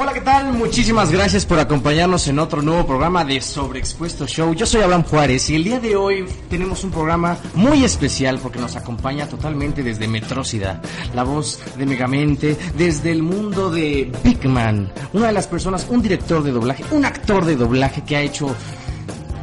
[0.00, 0.52] Hola, ¿qué tal?
[0.52, 4.54] Muchísimas gracias por acompañarnos en otro nuevo programa de Sobreexpuesto Show.
[4.54, 8.60] Yo soy Abraham Juárez y el día de hoy tenemos un programa muy especial porque
[8.60, 10.80] nos acompaña totalmente desde Metrocidad,
[11.16, 16.00] la voz de Megamente, desde el mundo de Big Man, una de las personas, un
[16.00, 18.54] director de doblaje, un actor de doblaje que ha hecho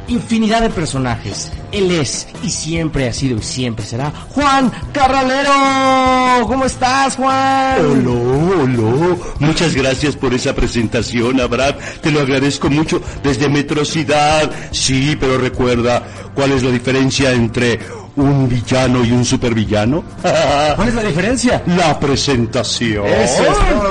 [0.08, 1.50] infinidad de personajes.
[1.72, 6.46] Él es y siempre ha sido y siempre será Juan Carralero.
[6.46, 7.80] ¿Cómo estás, Juan?
[7.80, 9.16] Hola, hola.
[9.40, 11.76] Muchas gracias por esa presentación, Abraham.
[12.00, 14.50] Te lo agradezco mucho desde Metrocidad.
[14.70, 17.78] Sí, pero recuerda cuál es la diferencia entre
[18.16, 20.02] un villano y un supervillano.
[20.76, 21.62] ¿Cuál es la diferencia?
[21.66, 23.06] La presentación.
[23.06, 23.42] Eso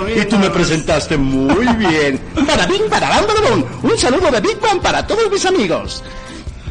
[0.07, 2.19] es y tú me presentaste muy bien.
[2.45, 3.63] Para Bing, para bam, para bom.
[3.83, 6.03] Un saludo de Big Bang para todos mis amigos.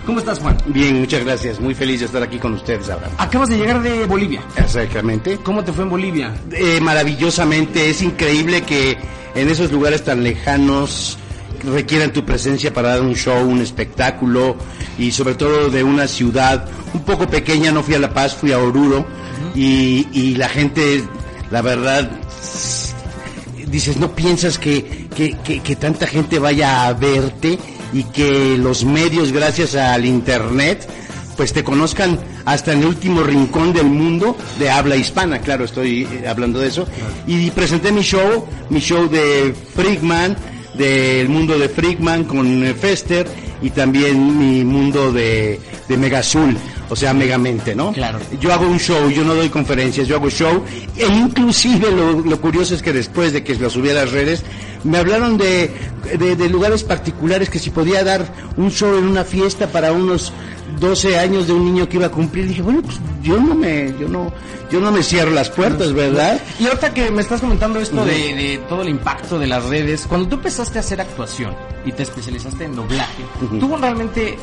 [0.06, 0.56] ¿Cómo estás, Juan?
[0.66, 1.60] Bien, muchas gracias.
[1.60, 3.12] Muy feliz de estar aquí con ustedes, Abraham.
[3.16, 4.42] Acabas de llegar de Bolivia.
[4.56, 5.38] Exactamente.
[5.42, 6.34] ¿Cómo te fue en Bolivia?
[6.52, 7.88] Eh, maravillosamente.
[7.88, 8.98] Es increíble que
[9.34, 11.18] en esos lugares tan lejanos
[11.66, 14.56] requieran tu presencia para dar un show, un espectáculo
[14.98, 17.70] y sobre todo de una ciudad un poco pequeña.
[17.70, 19.06] No fui a La Paz, fui a Oruro
[19.54, 21.04] y, y la gente,
[21.50, 22.10] la verdad,
[23.68, 27.58] dices, no piensas que, que, que, que tanta gente vaya a verte
[27.92, 30.88] y que los medios, gracias al Internet,
[31.36, 36.02] pues te conozcan hasta en el último rincón del mundo de habla hispana, claro, estoy
[36.04, 36.86] eh, hablando de eso.
[37.26, 40.36] Y presenté mi show, mi show de Freakman,
[40.76, 43.26] del mundo de Freakman con eh, Fester
[43.62, 46.56] y también mi mundo de, de Mega Azul,
[46.90, 47.92] o sea, Megamente, ¿no?
[47.92, 48.18] Claro.
[48.40, 50.62] Yo hago un show, yo no doy conferencias, yo hago show,
[50.96, 54.42] e inclusive lo, lo curioso es que después de que lo subí a las redes,
[54.82, 55.70] me hablaron de,
[56.18, 60.32] de, de lugares particulares que si podía dar un show en una fiesta para unos
[60.80, 63.94] 12 años de un niño que iba a cumplir, dije, bueno, pues yo no me,
[63.98, 64.32] yo no,
[64.70, 66.40] yo no me cierro las puertas, ¿verdad?
[66.58, 70.06] Y ahorita que me estás comentando esto de, de todo el impacto de las redes,
[70.08, 73.22] cuando tú empezaste a hacer actuación y te especializaste en doblaje,
[73.60, 74.36] ¿tú realmente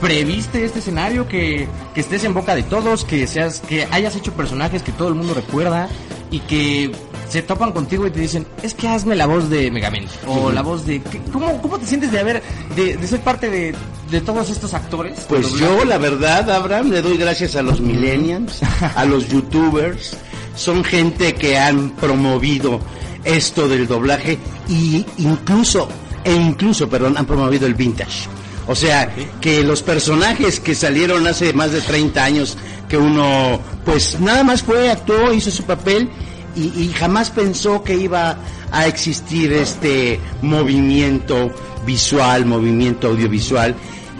[0.00, 4.32] previste este escenario que, que estés en boca de todos, que seas, que hayas hecho
[4.32, 5.88] personajes que todo el mundo recuerda
[6.30, 6.92] y que
[7.28, 10.62] se topan contigo y te dicen, es que hazme la voz de Megamente o la
[10.62, 12.42] voz de ¿qué- ¿cómo, cómo te sientes de haber
[12.76, 13.74] de, de ser parte de,
[14.10, 15.20] de todos estos actores?
[15.28, 18.60] Pues yo, la verdad, Abraham, le doy gracias a los millennials,
[18.94, 20.16] a los youtubers.
[20.54, 22.80] Son gente que han promovido
[23.24, 24.38] esto del doblaje
[24.68, 25.88] y incluso,
[26.24, 28.28] e incluso, perdón, han promovido el vintage.
[28.68, 32.56] O sea, que los personajes que salieron hace más de 30 años,
[32.88, 36.08] que uno, pues nada más fue, actuó, hizo su papel
[36.56, 38.38] y, y jamás pensó que iba
[38.72, 41.50] a existir este movimiento
[41.84, 43.74] visual, movimiento audiovisual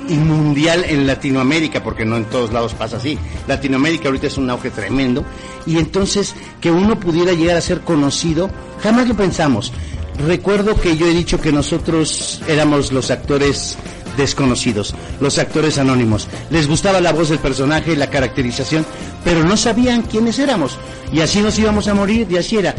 [0.08, 3.18] y mundial en Latinoamérica, porque no en todos lados pasa así.
[3.48, 5.24] Latinoamérica ahorita es un auge tremendo
[5.66, 8.50] y entonces que uno pudiera llegar a ser conocido,
[8.82, 9.72] jamás lo pensamos.
[10.26, 13.76] Recuerdo que yo he dicho que nosotros éramos los actores
[14.16, 16.28] desconocidos, los actores anónimos.
[16.50, 18.84] Les gustaba la voz del personaje, la caracterización,
[19.24, 20.78] pero no sabían quiénes éramos.
[21.12, 22.74] Y así nos íbamos a morir, y así era.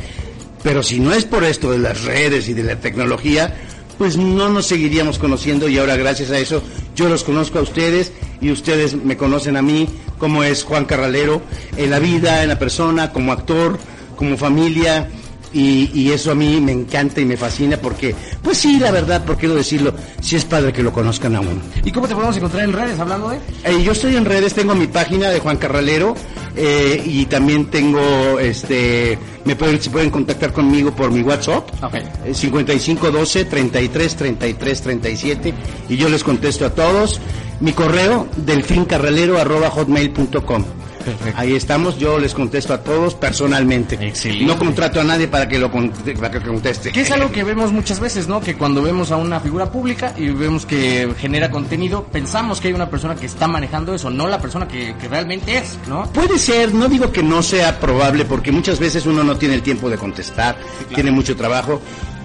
[0.63, 3.55] Pero si no es por esto de las redes y de la tecnología,
[3.97, 6.61] pues no nos seguiríamos conociendo y ahora gracias a eso
[6.97, 8.11] yo los conozco a ustedes
[8.41, 9.87] y ustedes me conocen a mí,
[10.17, 11.43] como es Juan Carralero,
[11.77, 13.79] en la vida, en la persona, como actor,
[14.15, 15.07] como familia.
[15.53, 18.13] Y, y eso a mí me encanta y me fascina porque,
[18.43, 21.39] pues sí, la verdad, por qué no decirlo, sí es padre que lo conozcan a
[21.41, 21.61] uno.
[21.85, 23.37] ¿Y cómo te podemos encontrar en redes hablando de?
[23.63, 26.15] Eh, yo estoy en redes, tengo mi página de Juan Carralero
[26.55, 31.69] eh, y también tengo, este, me pueden, se pueden contactar conmigo por mi WhatsApp.
[31.83, 31.95] Ok.
[31.95, 35.53] eh, 5512 33 33 37
[35.89, 37.19] y yo les contesto a todos.
[37.59, 40.63] Mi correo delfincarralero arroba hotmail.com.
[41.11, 41.39] Perfecto.
[41.39, 43.95] Ahí estamos, yo les contesto a todos personalmente.
[43.99, 44.45] Excelente.
[44.45, 46.91] No contrato a nadie para que lo conte- para que conteste.
[46.91, 48.41] Que es algo que vemos muchas veces, ¿no?
[48.41, 52.73] Que cuando vemos a una figura pública y vemos que genera contenido, pensamos que hay
[52.73, 56.03] una persona que está manejando eso, no la persona que, que realmente es, ¿no?
[56.11, 59.61] Puede ser, no digo que no sea probable, porque muchas veces uno no tiene el
[59.61, 60.57] tiempo de contestar,
[60.93, 61.81] tiene mucho trabajo,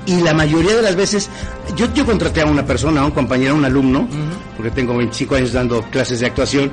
[0.07, 1.31] y la mayoría de las veces,
[1.77, 4.09] yo, yo contraté a una persona, a un compañero, a un alumno,
[4.57, 6.71] porque tengo 25 años dando clases de actuación,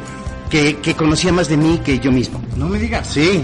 [0.50, 2.42] que, que conocía más de mí que yo mismo.
[2.56, 3.07] No me digas.
[3.07, 3.44] Sí.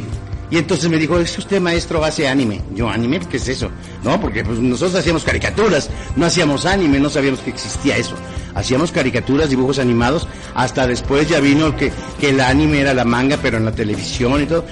[0.52, 2.62] Y entonces me dijo, es que usted maestro hace anime.
[2.76, 3.70] Yo, anime, ¿qué es eso?
[4.04, 8.16] No, porque pues, nosotros hacíamos caricaturas, no hacíamos anime, no sabíamos que existía eso.
[8.54, 13.38] Hacíamos caricaturas, dibujos animados, hasta después ya vino que, que el anime era la manga,
[13.42, 14.66] pero en la televisión y todo.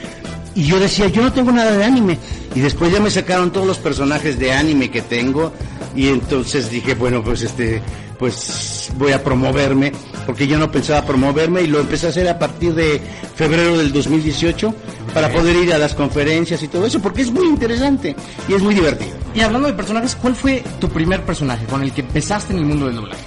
[0.55, 2.19] Y yo decía, yo no tengo nada de anime.
[2.53, 5.51] Y después ya me sacaron todos los personajes de anime que tengo.
[5.95, 7.81] Y entonces dije, bueno, pues este,
[8.17, 9.91] pues voy a promoverme,
[10.25, 13.01] porque yo no pensaba promoverme y lo empecé a hacer a partir de
[13.35, 14.73] febrero del 2018
[15.13, 18.15] para poder ir a las conferencias y todo eso, porque es muy interesante
[18.47, 19.11] y es muy divertido.
[19.35, 22.65] Y hablando de personajes, ¿cuál fue tu primer personaje con el que empezaste en el
[22.65, 23.23] mundo del doblaje?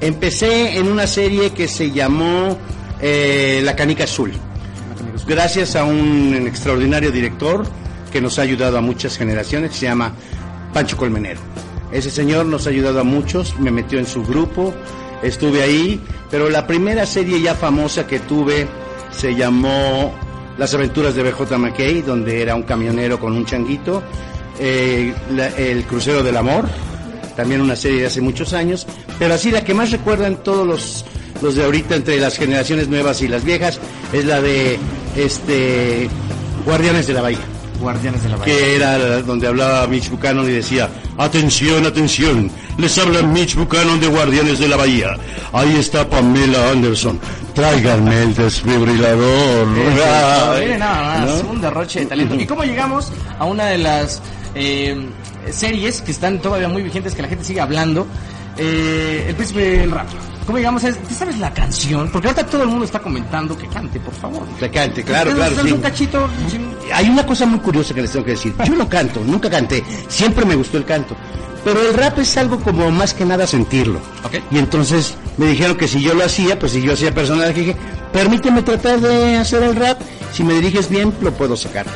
[0.00, 2.56] Empecé en una serie que se llamó
[3.00, 4.32] eh, La Canica Azul.
[5.26, 7.64] Gracias a un extraordinario director
[8.10, 10.12] que nos ha ayudado a muchas generaciones, se llama
[10.72, 11.49] Pancho Colmenero.
[11.92, 14.72] Ese señor nos ha ayudado a muchos, me metió en su grupo,
[15.22, 16.00] estuve ahí,
[16.30, 18.68] pero la primera serie ya famosa que tuve
[19.10, 20.14] se llamó
[20.56, 24.02] Las aventuras de BJ McKay, donde era un camionero con un changuito,
[24.60, 25.12] eh,
[25.56, 26.66] El crucero del amor,
[27.34, 28.86] también una serie de hace muchos años,
[29.18, 31.04] pero así la que más recuerdan todos los,
[31.42, 33.80] los de ahorita entre las generaciones nuevas y las viejas
[34.12, 34.78] es la de
[35.16, 36.08] este
[36.64, 37.49] Guardianes de la Bahía
[37.80, 38.54] Guardianes de la Bahía.
[38.54, 40.88] que era donde hablaba Mitch Buchanan y decía,
[41.18, 45.16] atención, atención, les habla Mitch Buchanan de Guardianes de la Bahía.
[45.52, 47.18] Ahí está Pamela Anderson,
[47.54, 49.66] tráiganme el desfibrilador.
[50.60, 51.50] Miren nada más, ¿No?
[51.50, 52.34] un derroche de talento.
[52.34, 54.22] ¿Y cómo llegamos a una de las
[54.54, 55.08] eh,
[55.50, 58.06] series que están todavía muy vigentes, que la gente sigue hablando?
[58.56, 60.06] Eh, el príncipe del rap.
[60.50, 60.98] ¿Cómo llegamos a eso?
[61.08, 62.10] ¿Tú sabes la canción?
[62.10, 64.42] Porque ahorita todo el mundo está comentando que cante, por favor.
[64.58, 65.72] Que cante, claro, ¿Ustedes claro, sí.
[65.74, 66.28] un cachito?
[66.50, 68.52] sin- Hay una cosa muy curiosa que les tengo que decir.
[68.66, 71.14] Yo no canto, nunca canté, siempre me gustó el canto.
[71.62, 74.00] Pero el rap es algo como más que nada sentirlo.
[74.50, 77.76] Y entonces me dijeron que si yo lo hacía, pues si yo hacía personaje, dije,
[78.12, 80.00] permíteme tratar de hacer el rap,
[80.32, 81.86] si me diriges bien, lo puedo sacar.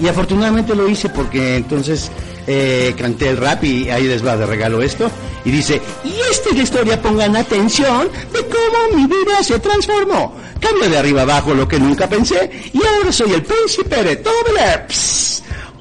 [0.00, 2.12] Y afortunadamente lo hice porque entonces
[2.46, 5.10] eh, canté el rap y ahí les va de regalo esto.
[5.44, 10.34] Y dice, y esta es la historia, pongan atención de cómo mi vida se transformó.
[10.60, 14.86] Cambio de arriba abajo lo que nunca pensé y ahora soy el príncipe de Tobler.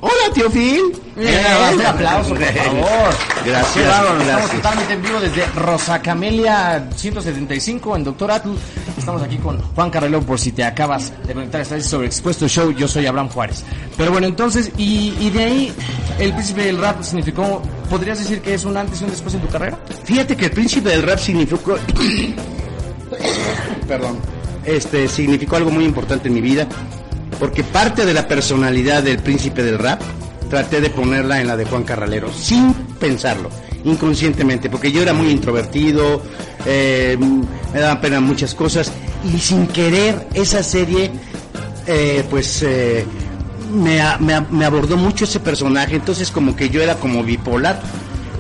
[0.02, 0.82] Hola, tío Phil.
[1.16, 3.14] Un aplauso, por favor.
[3.46, 3.86] Gracias,
[4.22, 8.50] Estamos totalmente en vivo desde Rosa Camelia 175 en Doctor Atl.
[9.04, 12.72] Estamos aquí con Juan Carrelo por si te acabas de conectar vez sobre Expuesto Show.
[12.72, 13.66] Yo soy Abraham Juárez.
[13.98, 15.74] Pero bueno, entonces, y, y de ahí,
[16.20, 19.42] el príncipe del rap significó, ¿podrías decir que es un antes y un después en
[19.42, 19.78] tu carrera?
[20.06, 21.76] Fíjate que el príncipe del rap significó,
[23.90, 24.20] perdón,
[24.64, 26.66] este significó algo muy importante en mi vida,
[27.40, 30.02] porque parte de la personalidad del príncipe del rap
[30.50, 33.50] traté de ponerla en la de Juan Carralero, sin pensarlo,
[33.84, 36.22] inconscientemente, porque yo era muy introvertido,
[36.66, 37.18] eh,
[37.74, 38.92] me daban pena muchas cosas,
[39.34, 41.12] y sin querer esa serie,
[41.88, 43.06] eh, pues eh,
[43.74, 47.82] me, me me abordó mucho ese personaje, entonces como que yo era como bipolar.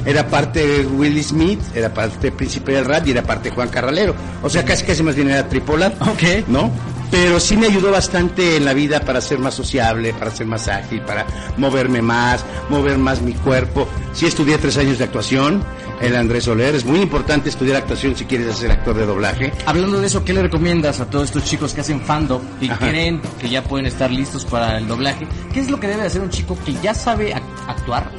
[0.05, 4.13] Era parte de Will Smith, era parte Príncipe del Rap y era parte Juan Carralero.
[4.41, 5.95] O sea, casi casi más bien era tripolar.
[6.01, 6.45] Ok.
[6.47, 6.69] ¿No?
[7.13, 10.67] Pero sí me ayudó bastante en la vida para ser más sociable, para ser más
[10.67, 11.27] ágil, para
[11.57, 13.87] moverme más, mover más mi cuerpo.
[14.13, 15.63] Sí estudié tres años de actuación
[16.01, 16.73] en Andrés Soler.
[16.73, 19.53] Es muy importante estudiar actuación si quieres ser actor de doblaje.
[19.67, 22.89] Hablando de eso, ¿qué le recomiendas a todos estos chicos que hacen fandom y Ajá.
[22.89, 25.27] creen que ya pueden estar listos para el doblaje?
[25.53, 28.09] ¿Qué es lo que debe hacer un chico que ya sabe ac- actuar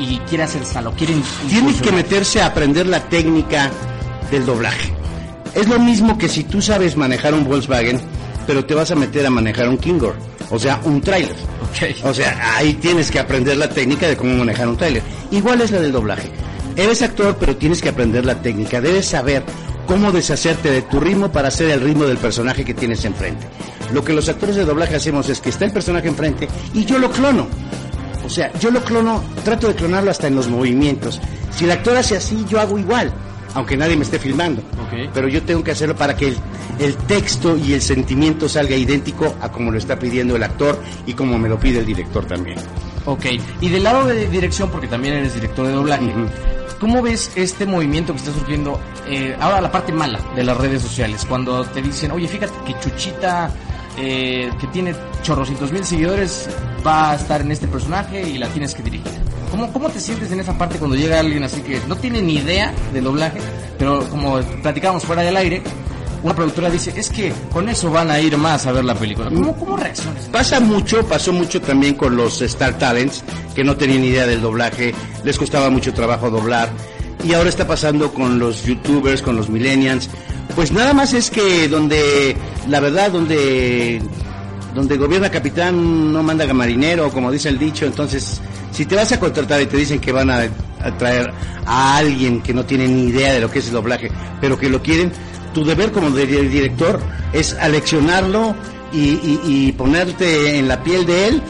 [0.00, 0.92] y quiere hacer salo?
[0.96, 3.70] Quiere in- Tiene que meterse a aprender la técnica
[4.32, 4.92] del doblaje.
[5.54, 8.00] Es lo mismo que si tú sabes manejar un Volkswagen,
[8.46, 10.14] pero te vas a meter a manejar un Kingor,
[10.50, 11.34] o sea, un tráiler.
[11.62, 12.04] Ok.
[12.04, 15.02] O sea, ahí tienes que aprender la técnica de cómo manejar un tráiler.
[15.30, 16.30] Igual es la del doblaje.
[16.76, 18.80] Eres actor, pero tienes que aprender la técnica.
[18.80, 19.42] Debes saber
[19.86, 23.46] cómo deshacerte de tu ritmo para hacer el ritmo del personaje que tienes enfrente.
[23.92, 26.98] Lo que los actores de doblaje hacemos es que está el personaje enfrente y yo
[26.98, 27.46] lo clono.
[28.24, 31.20] O sea, yo lo clono, trato de clonarlo hasta en los movimientos.
[31.54, 33.12] Si el actor hace así, yo hago igual,
[33.54, 34.62] aunque nadie me esté filmando.
[34.62, 35.10] Ok.
[35.12, 36.36] Pero yo tengo que hacerlo para que el,
[36.78, 41.14] el texto y el sentimiento salga idéntico a como lo está pidiendo el actor y
[41.14, 42.58] como me lo pide el director también.
[43.04, 43.26] Ok,
[43.60, 46.12] y del lado de dirección, porque también eres director de doblaje.
[46.78, 48.80] ¿cómo ves este movimiento que está surgiendo?
[49.08, 52.78] eh, ahora la parte mala de las redes sociales, cuando te dicen, oye, fíjate que
[52.80, 53.50] Chuchita,
[53.98, 56.48] eh, que tiene chorrocientos mil seguidores,
[56.86, 59.12] va a estar en este personaje y la tienes que dirigir.
[59.52, 62.36] ¿Cómo, ¿Cómo te sientes en esa parte cuando llega alguien así que no tiene ni
[62.36, 63.38] idea de doblaje,
[63.78, 65.62] pero como platicábamos fuera del aire,
[66.22, 69.28] una productora dice, es que con eso van a ir más a ver la película.
[69.28, 70.24] ¿Cómo, cómo reaccionas?
[70.32, 73.22] Pasa mucho, pasó mucho también con los Star Talents,
[73.54, 76.70] que no tenían idea del doblaje, les costaba mucho trabajo doblar.
[77.22, 80.08] Y ahora está pasando con los youtubers, con los millennials.
[80.56, 82.34] Pues nada más es que donde,
[82.68, 84.00] la verdad, donde,
[84.74, 87.84] donde gobierna capitán no manda marinero, como dice el dicho.
[87.84, 88.40] Entonces,
[88.72, 90.42] si te vas a contratar y te dicen que van a,
[90.98, 91.32] traer
[91.66, 94.10] a alguien que no tiene ni idea de lo que es el doblaje,
[94.40, 95.12] pero que lo quieren,
[95.54, 96.98] tu deber como director
[97.32, 98.56] es aleccionarlo
[98.92, 101.42] y, y- ponerte en la piel de él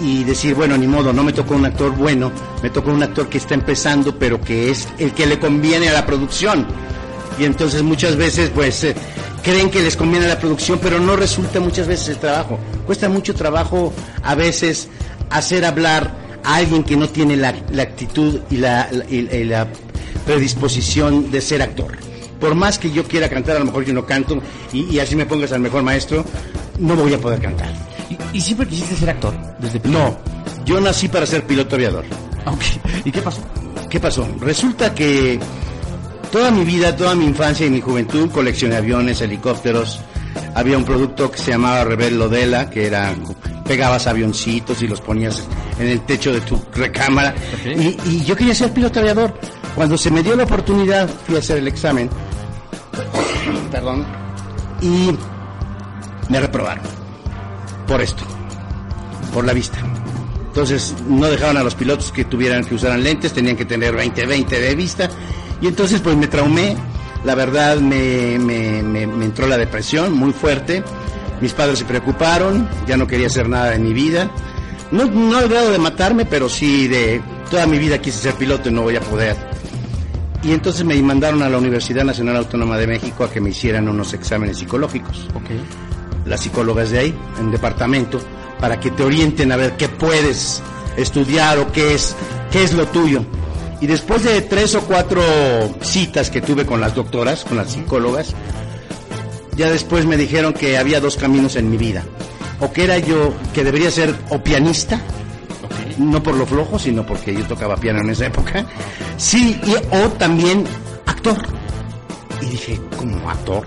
[0.00, 2.30] y decir, bueno, ni modo, no me tocó un actor bueno,
[2.62, 5.92] me tocó un actor que está empezando, pero que es el que le conviene a
[5.92, 6.66] la producción.
[7.38, 8.94] Y entonces muchas veces, pues, eh,
[9.42, 12.58] creen que les conviene a la producción, pero no resulta muchas veces el trabajo.
[12.86, 14.88] Cuesta mucho trabajo a veces
[15.30, 19.66] hacer hablar alguien que no tiene la, la actitud y la, la- y- y la
[20.26, 21.96] predisposición de ser actor.
[22.38, 24.40] Por más que yo quiera cantar, a lo mejor yo no canto
[24.72, 26.24] y, y así me pongas al mejor maestro,
[26.78, 27.72] no voy a poder cantar.
[28.10, 29.34] ¿Y, y siempre quisiste ser actor?
[29.58, 29.80] Desde?
[29.88, 30.16] No,
[30.64, 32.04] yo nací para ser piloto aviador.
[32.46, 32.62] Ok.
[33.04, 33.40] ¿Y qué pasó?
[33.90, 34.28] ¿Qué pasó?
[34.40, 35.40] Resulta que
[36.30, 40.00] toda mi vida, toda mi infancia y mi juventud coleccioné aviones, helicópteros.
[40.54, 43.14] Había un producto que se llamaba Rebel Lodela, que era
[43.68, 45.44] pegabas avioncitos y los ponías
[45.78, 47.34] en el techo de tu recámara.
[47.60, 47.66] Ok.
[47.66, 49.32] Y, y yo quería ser piloto aviador.
[49.76, 52.08] Cuando se me dio la oportunidad, fui a hacer el examen.
[53.70, 54.04] Perdón.
[54.80, 55.10] Y
[56.28, 56.84] me reprobaron.
[57.86, 58.24] Por esto.
[59.32, 59.78] Por la vista.
[60.46, 64.46] Entonces no dejaban a los pilotos que tuvieran que usaran lentes, tenían que tener 20-20
[64.48, 65.08] de vista.
[65.60, 66.76] Y entonces pues me traumé,
[67.24, 70.82] la verdad me, me- me- me entró la depresión muy fuerte.
[71.40, 74.30] Mis padres se preocuparon, ya no quería hacer nada de mi vida.
[74.90, 78.68] No, no al grado de matarme, pero sí de toda mi vida quise ser piloto
[78.68, 79.36] y no voy a poder.
[80.42, 83.88] Y entonces me mandaron a la Universidad Nacional Autónoma de México a que me hicieran
[83.88, 85.50] unos exámenes psicológicos Ok.
[86.26, 88.20] las psicólogas de ahí, en departamento,
[88.60, 90.62] para que te orienten a ver qué puedes
[90.96, 92.14] estudiar o qué es,
[92.50, 93.24] qué es lo tuyo.
[93.80, 95.22] Y después de tres o cuatro
[95.82, 98.34] citas que tuve con las doctoras, con las psicólogas,
[99.58, 102.04] ya después me dijeron que había dos caminos en mi vida.
[102.60, 105.00] O que era yo, que debería ser o pianista,
[105.98, 108.64] no por lo flojo, sino porque yo tocaba piano en esa época.
[109.16, 110.64] Sí, y, o también
[111.06, 111.36] actor.
[112.40, 113.66] Y dije, ¿cómo actor?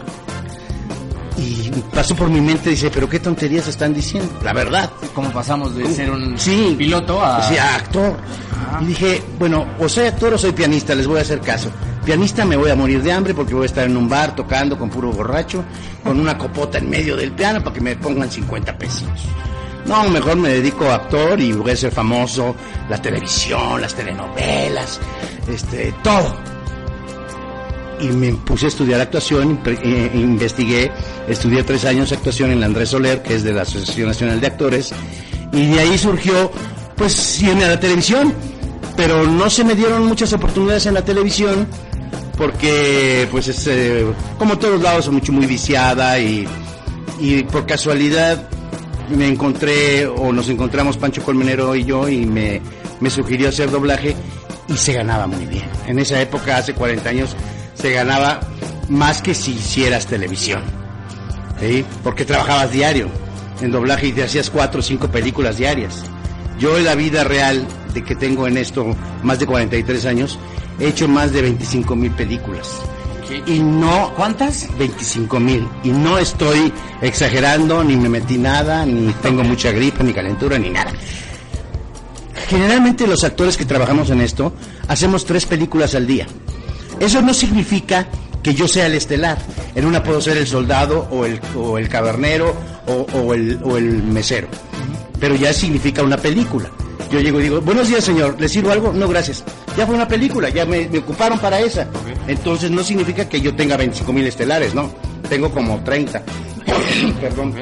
[1.38, 4.90] Y pasó por mi mente, dice, pero qué tonterías están diciendo, la verdad.
[5.16, 6.76] ¿Cómo pasamos de ser un Sí.
[6.78, 7.42] piloto a...
[7.44, 8.16] Sí, a actor.
[8.82, 11.70] Y dije, bueno, o soy actor o soy pianista, les voy a hacer caso.
[12.06, 14.78] Pianista me voy a morir de hambre porque voy a estar en un bar tocando
[14.78, 15.64] con puro borracho,
[16.04, 19.08] con una copota en medio del piano para que me pongan 50 pesos.
[19.86, 22.56] No, mejor me dedico a actor y voy a ser famoso,
[22.90, 25.00] la televisión, las telenovelas,
[25.48, 26.36] este, todo.
[28.00, 30.92] Y me puse a estudiar actuación, impre- eh, investigué,
[31.28, 34.48] estudié tres años actuación en la Andrés Soler, que es de la Asociación Nacional de
[34.48, 34.92] Actores,
[35.52, 36.52] y de ahí surgió,
[36.96, 38.34] pues, irme a la televisión,
[38.98, 41.68] pero no se me dieron muchas oportunidades en la televisión,
[42.42, 44.04] porque, pues, es, eh,
[44.40, 46.48] como todos lados, mucho muy viciada y,
[47.20, 48.50] y por casualidad
[49.10, 52.60] me encontré, o nos encontramos Pancho Colmenero y yo, y me,
[53.00, 54.16] me sugirió hacer doblaje,
[54.68, 55.66] y se ganaba muy bien.
[55.86, 57.36] En esa época, hace 40 años,
[57.76, 58.40] se ganaba
[58.90, 60.64] más que si hicieras televisión.
[61.60, 61.86] ¿sí?
[62.04, 63.08] Porque trabajabas diario
[63.62, 66.06] en doblaje y te hacías cuatro o cinco películas diarias.
[66.58, 70.40] Yo en la vida real de que tengo en esto más de 43 años,
[70.80, 72.82] he hecho más de 25 mil películas.
[73.46, 74.68] Y no ¿Cuántas?
[74.78, 75.68] 25 mil.
[75.84, 80.70] Y no estoy exagerando, ni me metí nada, ni tengo mucha gripe, ni calentura, ni
[80.70, 80.92] nada.
[82.50, 84.54] Generalmente los actores que trabajamos en esto
[84.88, 86.28] hacemos tres películas al día.
[87.00, 88.08] Eso no significa
[88.44, 89.38] que yo sea el estelar.
[89.76, 92.54] En una puedo ser el soldado o el, o el cabernero
[92.88, 94.50] o, o el, o el mesero.
[95.20, 96.70] Pero ya significa una película.
[97.12, 98.94] Yo llego y digo, buenos días señor, ¿le sirvo algo?
[98.94, 99.44] No, gracias.
[99.78, 101.88] Ya fue una película, ya me, me ocuparon para esa.
[102.28, 104.90] Entonces no significa que yo tenga 25 mil estelares, no.
[105.28, 106.24] Tengo como 30.
[107.22, 107.54] Perdón.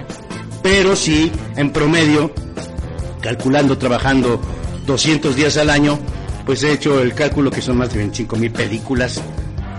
[0.62, 2.32] Pero sí, en promedio,
[3.22, 4.40] calculando, trabajando
[4.86, 5.98] 200 días al año,
[6.46, 9.20] pues he hecho el cálculo que son más de 25 mil películas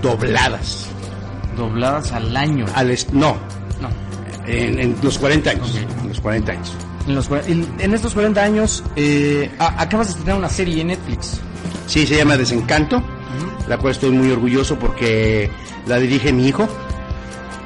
[0.03, 0.87] dobladas.
[1.57, 2.67] Dobladas al año.
[2.75, 3.37] Al no,
[3.81, 3.89] No.
[4.47, 5.77] en, en los 40 años.
[6.03, 6.73] En los 40 años.
[7.07, 10.81] En, los, cua- en, en estos 40 años, eh, a- acabas de estrenar una serie
[10.83, 11.41] en Netflix.
[11.87, 13.03] Sí, se llama Desencanto,
[13.69, 15.51] la cual estoy muy orgulloso porque
[15.87, 16.69] la dirige mi hijo.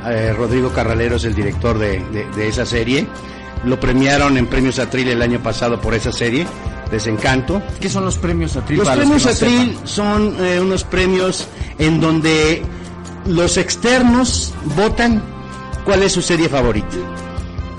[0.06, 3.06] Eh, Rodrigo Carralero es el director de, de- de esa serie.
[3.64, 6.46] Lo premiaron en Premios Atril el año pasado por esa serie,
[6.90, 7.62] Desencanto.
[7.80, 8.78] ¿Qué son los premios Atril?
[8.78, 9.86] Los premios no Atril sepan?
[9.88, 11.48] son eh, unos premios
[11.78, 12.62] en donde
[13.26, 15.22] los externos votan
[15.86, 16.96] cuál es su serie favorita.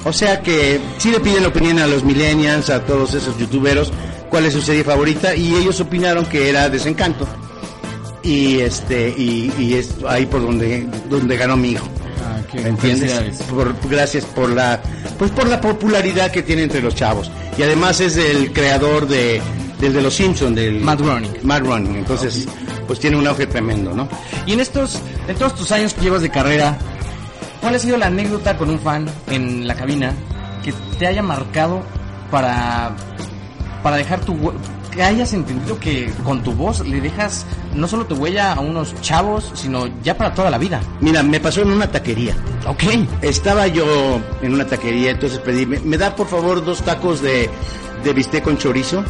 [0.06, 3.92] O sea que sí le piden la opinión a los millennials, a todos esos youtuberos,
[4.30, 7.28] cuál es su serie favorita y ellos opinaron que era Desencanto.
[8.22, 11.88] Y este y, y es ahí por donde donde ganó mi hijo.
[12.24, 13.42] Ah, qué ¿Me entiendes?
[13.50, 14.82] Por, gracias por la
[15.18, 17.32] pues por la popularidad que tiene entre los chavos.
[17.58, 19.42] Y además es el creador de
[19.80, 21.32] del de los Simpson del Matt Groening.
[21.44, 21.96] Matt Groening.
[21.96, 22.48] Entonces,
[22.88, 24.08] pues tiene un auge tremendo, ¿no?
[24.46, 26.78] Y en estos, en todos tus años que llevas de carrera,
[27.66, 30.14] ¿cuál ha sido la anécdota con un fan en la cabina
[30.64, 31.82] que te haya marcado
[32.30, 32.96] para,
[33.82, 34.54] para dejar tu
[34.92, 37.44] que hayas entendido que con tu voz le dejas
[37.74, 40.80] no solo tu huella a unos chavos, sino ya para toda la vida?
[41.02, 42.36] Mira, me pasó en una taquería.
[42.68, 42.84] Ok.
[43.24, 47.50] Estaba yo en una taquería, entonces pedí, me, me da por favor dos tacos de,
[48.04, 49.04] de bistec con chorizo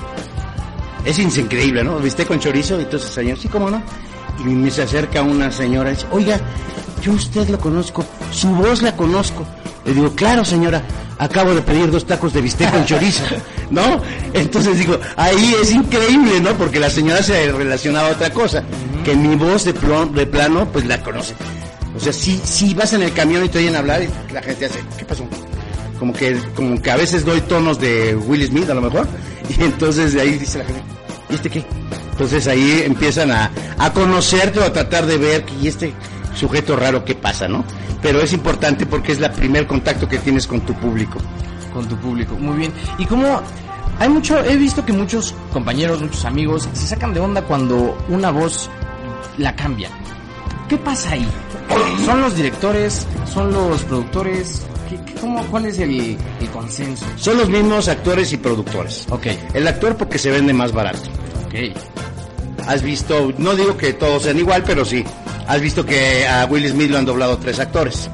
[1.04, 2.00] es increíble, ¿no?
[2.00, 2.80] ¿Viste con chorizo?
[2.80, 3.82] Entonces, señor, sí, cómo no.
[4.40, 6.40] Y me se acerca una señora y dice, oiga,
[7.02, 9.46] yo usted lo conozco, su voz la conozco.
[9.86, 10.82] Le digo, claro, señora,
[11.20, 13.24] acabo de pedir dos tacos de bistec con chorizo,
[13.70, 14.02] ¿no?
[14.34, 16.54] Entonces digo, ahí es increíble, ¿no?
[16.54, 18.64] Porque la señora se relacionaba a otra cosa,
[19.04, 21.36] que mi voz de, de plano, pues la conoce.
[21.96, 24.66] O sea, si, si vas en el camión y te oyen hablar, y la gente
[24.66, 25.26] hace, ¿qué pasó?
[26.00, 29.08] Como que, como que a veces doy tonos de Will Smith, a lo mejor,
[29.50, 30.82] y entonces de ahí dice la gente,
[31.30, 31.66] ¿y este qué?
[32.12, 35.94] Entonces ahí empiezan a, a conocerte o a tratar de ver, ¿y este
[36.36, 37.64] sujeto raro qué pasa, no?
[38.02, 41.20] Pero es importante porque es el primer contacto que tienes con tu público.
[41.74, 42.74] Con tu público, muy bien.
[42.98, 43.42] Y como
[44.00, 48.32] hay mucho, he visto que muchos compañeros, muchos amigos se sacan de onda cuando una
[48.32, 48.70] voz
[49.38, 49.90] la cambia.
[50.70, 51.28] ¿Qué pasa ahí?
[52.06, 53.06] ¿Son los directores?
[53.32, 54.64] ¿Son los productores?
[54.90, 57.06] ¿Qué, qué- cómo, ¿Cuál es el, el consenso?
[57.18, 59.06] Son los mismos actores y productores.
[59.10, 61.10] Ok, El actor porque se vende más barato.
[61.48, 61.76] ok.
[62.68, 65.04] Has visto, no digo que todos sean igual, pero sí.
[65.48, 68.10] Has visto que a Will Smith lo han doblado tres actores,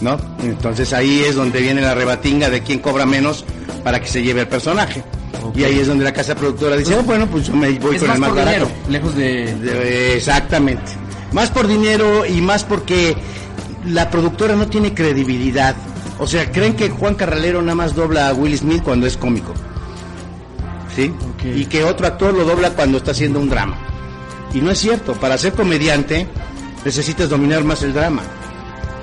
[0.00, 0.16] ¿no?
[0.42, 3.44] Entonces ahí es donde viene la rebatinga de quién cobra menos
[3.84, 5.02] para que se lleve el personaje.
[5.54, 8.00] Y ahí es donde la casa productora dice, oh, bueno, pues yo me voy es
[8.02, 8.66] con más el más por barato.
[8.66, 9.54] dinero, lejos de...
[9.56, 10.92] De- Exactamente.
[11.32, 13.16] Más por dinero y más porque
[13.86, 15.76] la productora no tiene credibilidad.
[16.18, 19.54] O sea, creen que Juan Carralero nada más dobla a Will Smith cuando es cómico.
[20.94, 21.12] ¿Sí?
[21.54, 23.76] Y que otro actor lo dobla cuando está haciendo un drama.
[24.54, 25.12] Y no es cierto.
[25.14, 26.26] Para ser comediante
[26.86, 28.22] necesitas dominar más el drama.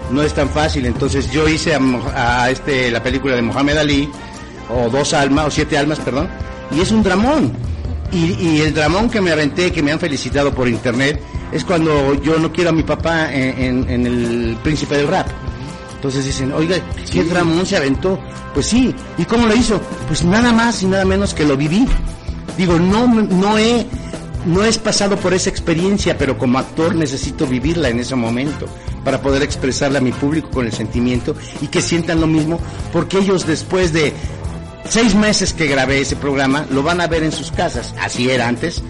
[0.09, 0.85] No es tan fácil.
[0.85, 4.09] Entonces yo hice a, este la película de Mohamed Ali
[4.73, 6.29] o dos almas o siete almas, perdón,
[6.75, 7.51] y es un dramón.
[8.11, 11.19] Y, y el dramón que me aventé, que me han felicitado por internet,
[11.51, 15.27] es cuando yo no quiero a mi papá en, en- en el Príncipe del Rap.
[15.95, 16.77] Entonces dicen, oiga,
[17.11, 18.19] ¿qué dramón se aventó?
[18.53, 19.81] Pues sí, ¿y cómo lo hizo?
[20.07, 21.85] Pues nada más y nada menos que lo viví.
[22.57, 23.85] Digo, no, no he,
[24.45, 28.67] no he pasado por esa experiencia, pero como actor necesito vivirla en ese momento
[29.03, 32.60] para poder expresarla a mi público con el sentimiento y que sientan lo mismo,
[32.91, 34.13] porque ellos después de
[34.88, 38.47] seis meses que grabé ese programa lo van a ver en sus casas, así era
[38.47, 38.84] antes,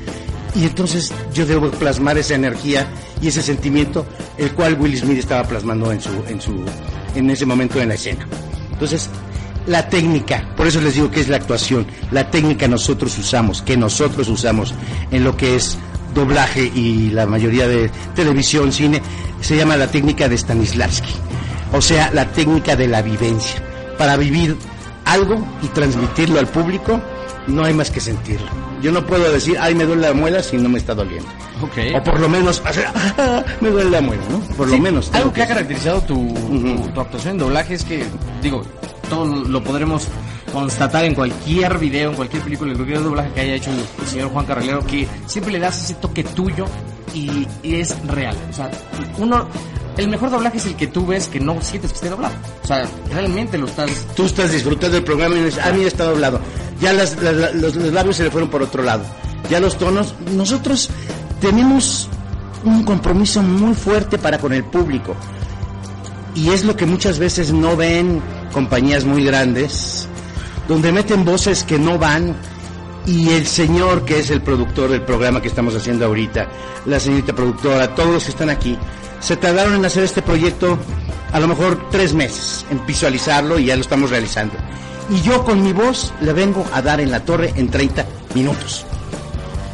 [0.56, 2.88] y entonces yo debo plasmar esa energía
[3.22, 4.06] y ese sentimiento,
[4.38, 6.63] el cual Will Smith estaba plasmando en su, en su,
[7.16, 8.28] en ese momento en la escena.
[8.72, 9.10] Entonces,
[9.67, 13.78] la técnica, por eso les digo que es la actuación, la técnica nosotros usamos, que
[13.78, 14.73] nosotros usamos
[15.12, 15.78] en lo que es
[16.13, 19.02] doblaje y la mayoría de televisión, cine,
[19.41, 21.13] se llama la técnica de Stanislavski,
[21.71, 23.62] o sea, la técnica de la vivencia,
[23.97, 24.58] para vivir
[25.06, 27.02] algo y transmitirlo al público,
[27.47, 28.47] no hay más que sentirlo.
[28.82, 31.28] Yo no puedo decir, ay, me duele la muela si no me está doliendo.
[31.95, 32.62] O por lo menos,
[33.17, 34.39] "Ah, me duele la muela, ¿no?
[34.56, 35.10] Por lo menos.
[35.13, 36.34] Algo que ha caracterizado tu,
[36.93, 38.04] tu actuación en doblaje es que,
[38.41, 38.63] digo,
[39.10, 40.08] todo lo podremos
[40.52, 44.30] constatar en cualquier video, en cualquier película, en cualquier doblaje que haya hecho el, señor
[44.30, 46.66] Juan Carralero, que siempre le das ese toque tuyo
[47.13, 48.36] y, es real.
[48.50, 48.70] O sea,
[49.18, 49.48] uno,
[49.98, 52.34] el mejor doblaje es el que tú ves que no sientes que esté doblado.
[52.63, 53.89] O sea, realmente lo estás...
[54.16, 56.39] Tú estás disfrutando del programa y dices, ah, mira, está doblado.
[56.80, 59.04] Ya las- los, los labios se le fueron por otro lado.
[59.50, 60.16] Ya los tonos.
[60.36, 60.89] Nosotros
[61.42, 62.10] tenemos
[62.63, 65.16] un compromiso muy fuerte para con el público.
[66.36, 68.22] Y es lo que muchas veces no ven
[68.54, 70.08] compañías muy grandes,
[70.68, 72.36] donde meten voces que no van.
[73.06, 76.48] Y el señor que es el productor del programa que estamos haciendo ahorita,
[76.86, 78.78] la señorita productora, todos los que están aquí,
[79.20, 80.78] se tardaron en hacer este proyecto
[81.34, 84.56] a lo mejor tres meses, en visualizarlo y ya lo estamos realizando.
[85.10, 88.86] Y yo con mi voz le vengo a dar en la torre en 30 minutos.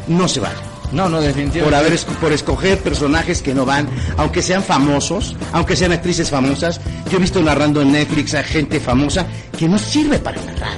[0.08, 1.62] No se vale No, no, definitivamente.
[1.62, 6.80] por haber por escoger personajes que no van, aunque sean famosos, aunque sean actrices famosas.
[7.10, 9.26] Yo he visto narrando en Netflix a gente famosa
[9.56, 10.76] que no sirve para narrar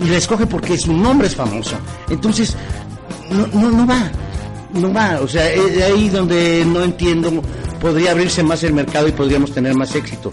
[0.00, 1.76] y la escoge porque su nombre es famoso.
[2.10, 2.56] Entonces
[3.30, 4.10] no no, no va,
[4.74, 5.20] no va.
[5.20, 7.30] O sea, es ahí donde no entiendo.
[7.80, 10.30] Podría abrirse más el mercado y podríamos tener más éxito.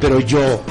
[0.00, 0.62] Pero yo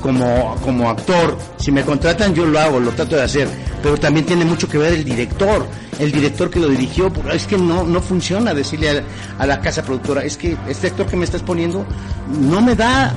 [0.00, 3.48] como, como actor, si me contratan yo lo hago, lo trato de hacer,
[3.82, 5.66] pero también tiene mucho que ver el director,
[5.98, 9.02] el director que lo dirigió, porque es que no, no funciona decirle a,
[9.42, 11.84] a la casa productora, es que este actor que me estás poniendo
[12.40, 13.14] no me da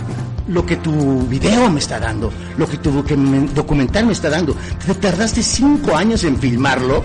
[0.47, 4.55] lo que tu video me está dando, lo que tu docu- documental me está dando.
[4.85, 7.01] Te tardaste cinco años en filmarlo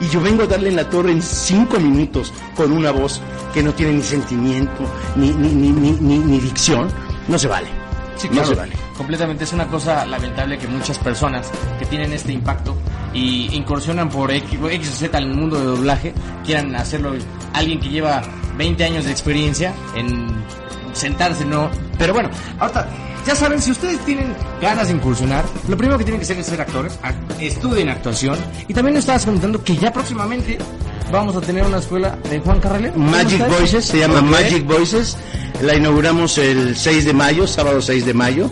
[0.00, 3.22] y yo vengo a darle en la torre en cinco minutos con una voz
[3.54, 4.82] que no tiene ni sentimiento,
[5.16, 6.88] ni, ni, ni, ni, dicción.
[7.28, 7.68] No se vale.
[8.16, 8.72] Sí, no se vale.
[8.96, 9.44] Completamente.
[9.44, 12.76] Es una cosa lamentable que muchas personas que tienen este impacto
[13.12, 17.12] y incursionan por X, o Z el mundo de doblaje quieran hacerlo
[17.52, 18.22] alguien que lleva
[18.56, 20.44] 20 años de experiencia en
[20.92, 21.70] sentarse, no.
[21.98, 22.88] Pero bueno, ahorita,
[23.26, 26.46] ya saben, si ustedes tienen ganas de incursionar, lo primero que tienen que hacer es
[26.46, 26.98] ser actores,
[27.40, 28.38] estudien actuación.
[28.68, 30.58] Y también nos estabas comentando que ya próximamente
[31.12, 32.96] vamos a tener una escuela de Juan Carrelero.
[32.96, 35.16] Magic Voices, se llama Magic Voices.
[35.60, 38.50] La inauguramos el 6 de mayo, sábado 6 de mayo.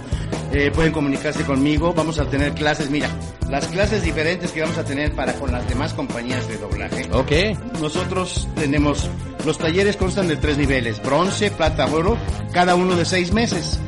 [0.52, 1.94] Eh, pueden comunicarse conmigo.
[1.94, 3.08] Vamos a tener clases, mira,
[3.48, 7.08] las clases diferentes que vamos a tener para con las demás compañías de doblaje.
[7.12, 7.58] Ok.
[7.80, 9.08] Nosotros tenemos,
[9.46, 12.16] los talleres constan de tres niveles, bronce, plata, oro,
[12.52, 13.80] cada uno de seis meses.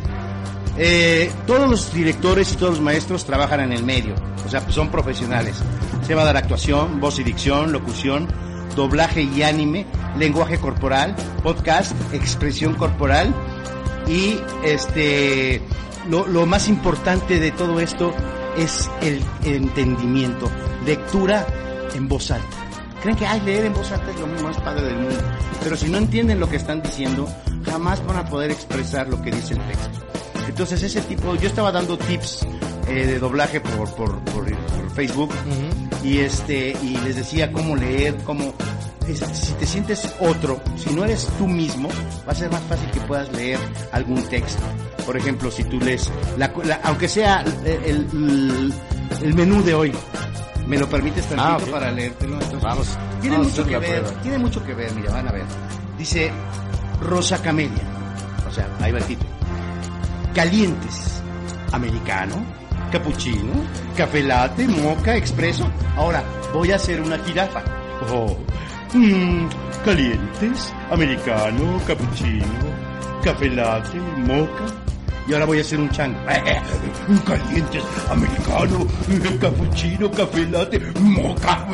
[0.79, 4.15] Eh, todos los directores y todos los maestros trabajan en el medio,
[4.47, 5.57] o sea, son profesionales.
[6.07, 8.27] Se va a dar actuación, voz y dicción, locución,
[8.75, 13.35] doblaje y anime, lenguaje corporal, podcast, expresión corporal
[14.07, 15.63] y este
[16.09, 18.13] lo, más importante de todo esto
[18.57, 20.51] es el, entendimiento,
[20.85, 21.47] lectura
[21.95, 22.49] en voz alta.
[23.03, 25.21] Creen que ay, leer en voz alta es lo más padre del mundo,
[25.63, 27.29] pero si no entienden lo que están diciendo,
[27.65, 30.01] jamás van a poder expresar lo que dice el texto.
[30.49, 32.47] Entonces ese tipo, yo estaba dando tips
[32.89, 34.43] eh, de doblaje por, por, por,
[34.95, 35.31] Facebook
[36.03, 38.55] y este y les decía cómo leer, cómo
[39.07, 41.88] si te sientes otro, si no eres tú mismo,
[42.27, 43.59] va a ser más fácil que puedas leer
[43.93, 44.62] algún texto.
[45.05, 46.53] Por ejemplo, si tú lees, la,
[46.85, 48.73] aunque sea el,
[49.23, 49.93] el, menú de hoy,
[50.67, 52.38] ¿me lo permites tantito ah, para leértelo?
[52.61, 52.97] vamos.
[53.21, 55.45] Tiene mucho que ver, tiene mucho que ver, mira, van a ver.
[55.99, 56.31] Dice
[57.01, 57.83] Rosa Camelia,
[58.49, 59.31] o sea, ahí va el título.
[60.35, 61.21] Calientes,
[61.73, 62.45] americano,
[62.92, 63.52] cappuccino,
[63.96, 65.68] café latte, moca, expreso.
[65.96, 67.64] Ahora, voy a hacer una jirafa.
[68.12, 68.37] Oh,
[68.94, 69.48] Mmm,
[69.87, 72.44] calientes, americano, cappuccino,
[73.24, 74.66] café latte, moca.
[75.26, 76.18] Y ahora voy a hacer un chango.
[77.24, 78.87] calientes, americano,
[79.40, 81.66] cappuccino, café latte, moca.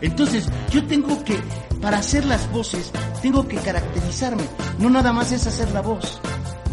[0.00, 1.38] Entonces, yo tengo que,
[1.80, 2.90] para hacer las voces,
[3.22, 4.42] tengo que caracterizarme.
[4.80, 6.20] No nada más es hacer la voz.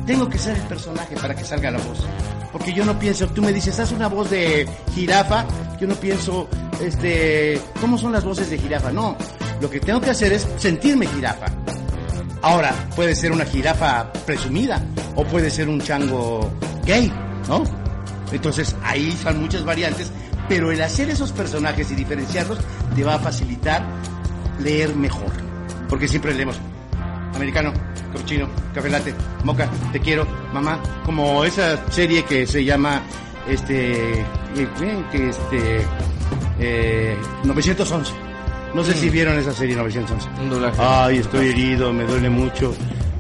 [0.08, 2.08] Tengo que ser el personaje para que salga la voz.
[2.56, 5.46] Porque yo no pienso, tú me dices, haz una voz de jirafa.
[5.78, 6.48] Yo no pienso,
[6.80, 8.94] este, ¿cómo son las voces de jirafa?
[8.94, 9.18] No,
[9.60, 11.48] lo que tengo que hacer es sentirme jirafa.
[12.42, 14.82] Ahora, puede ser una jirafa presumida
[15.18, 16.50] o puede ser un chango
[16.86, 17.12] gay,
[17.50, 17.66] ¿no?
[18.32, 20.10] Entonces ahí son muchas variantes,
[20.48, 22.60] pero el hacer esos personajes y diferenciarlos
[22.96, 23.86] te va a facilitar
[24.62, 25.34] leer mejor.
[25.90, 26.56] Porque siempre leemos
[27.36, 27.74] americano,
[28.12, 33.02] cappuccino, café latte, moca, te quiero, mamá, como esa serie que se llama
[33.48, 35.82] este eh, que este
[36.60, 38.26] eh, 911
[38.76, 39.12] no sé si mm.
[39.12, 40.28] vieron esa serie 911.
[40.78, 42.74] Ay, estoy herido, me duele mucho.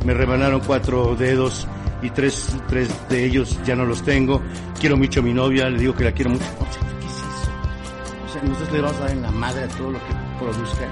[0.06, 1.65] Me rebanaron cuatro dedos
[2.01, 4.41] y tres, tres de ellos ya no los tengo.
[4.78, 6.43] Quiero mucho a mi novia, le digo que la quiero mucho.
[6.60, 8.25] O sea, ¿qué es eso?
[8.25, 10.88] O sea, nosotros le vamos a dar en la madre a todo lo que produzca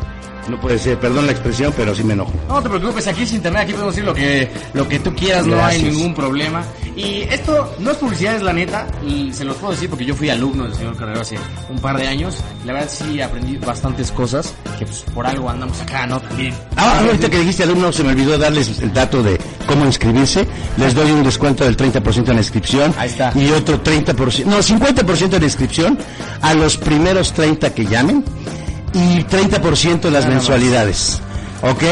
[0.47, 2.33] no puede ser, perdón la expresión, pero sí me enojo.
[2.47, 5.45] No te preocupes, aquí es internet, aquí podemos decir lo que, lo que tú quieras,
[5.45, 6.63] no hay ningún problema.
[6.95, 10.15] Y esto no es publicidad, es la neta, y se los puedo decir porque yo
[10.15, 11.37] fui alumno del señor Carrero hace
[11.69, 12.37] un par de años.
[12.65, 16.19] La verdad sí aprendí bastantes cosas, que pues por algo andamos acá, ¿no?
[16.19, 16.53] También.
[16.75, 20.47] Ah, ahorita que dijiste alumno, se me olvidó darles el dato de cómo inscribirse.
[20.77, 22.93] Les doy un descuento del 30% en la inscripción.
[22.97, 23.31] Ahí está.
[23.35, 25.97] Y otro 30%, no, 50% en inscripción
[26.41, 28.23] a los primeros 30 que llamen
[28.93, 31.21] y 30% las mensualidades.
[31.61, 31.83] ¿Ok?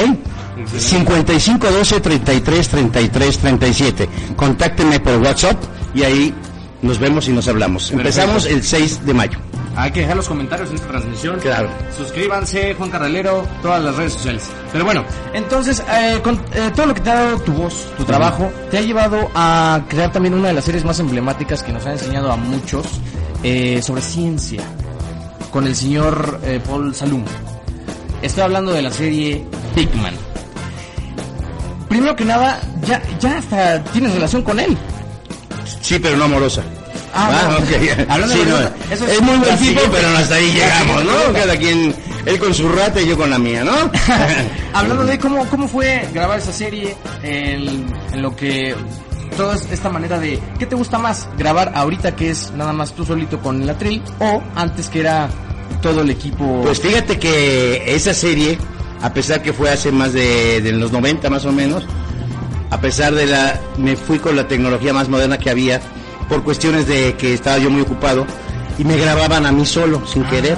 [0.77, 4.09] 55 12 33 33 37.
[4.35, 5.57] Contáctenme por WhatsApp
[5.93, 6.33] y ahí
[6.81, 7.91] nos vemos y nos hablamos.
[7.91, 9.39] Empezamos el 6 de mayo.
[9.75, 11.39] Hay que dejar los comentarios en esta transmisión.
[11.39, 11.69] Claro.
[11.97, 14.49] Suscríbanse, Juan Carralero, todas las redes sociales.
[14.71, 18.03] Pero bueno, entonces, eh, con eh, todo lo que te ha dado tu voz, tu
[18.03, 21.85] trabajo, te ha llevado a crear también una de las series más emblemáticas que nos
[21.85, 22.85] ha enseñado a muchos
[23.43, 24.61] eh, sobre ciencia
[25.51, 27.23] con el señor eh, Paul Salum.
[28.21, 30.13] Estoy hablando de la serie Big Man.
[31.89, 34.77] Primero que nada, ya, ya hasta tienes relación con él.
[35.81, 36.63] Sí, pero no amorosa.
[37.13, 37.57] Ah,
[38.07, 41.33] Hablando de es, muy buen tipo, pero hasta ahí llegamos, ¿no?
[41.33, 41.93] Cada quien,
[42.25, 43.73] él con su rata y yo con la mía, ¿no?
[44.73, 48.73] Hablando de cómo, cómo fue grabar esa serie, en, en lo que
[49.35, 51.27] toda esta manera de ¿qué te gusta más?
[51.37, 55.29] Grabar ahorita que es nada más tú solito con el atril o antes que era
[55.81, 56.61] todo el equipo.
[56.63, 58.57] Pues fíjate que esa serie,
[59.01, 61.85] a pesar que fue hace más de, de los 90 más o menos,
[62.69, 65.81] a pesar de la me fui con la tecnología más moderna que había
[66.29, 68.25] por cuestiones de que estaba yo muy ocupado
[68.77, 70.57] y me grababan a mí solo, sin ah, querer.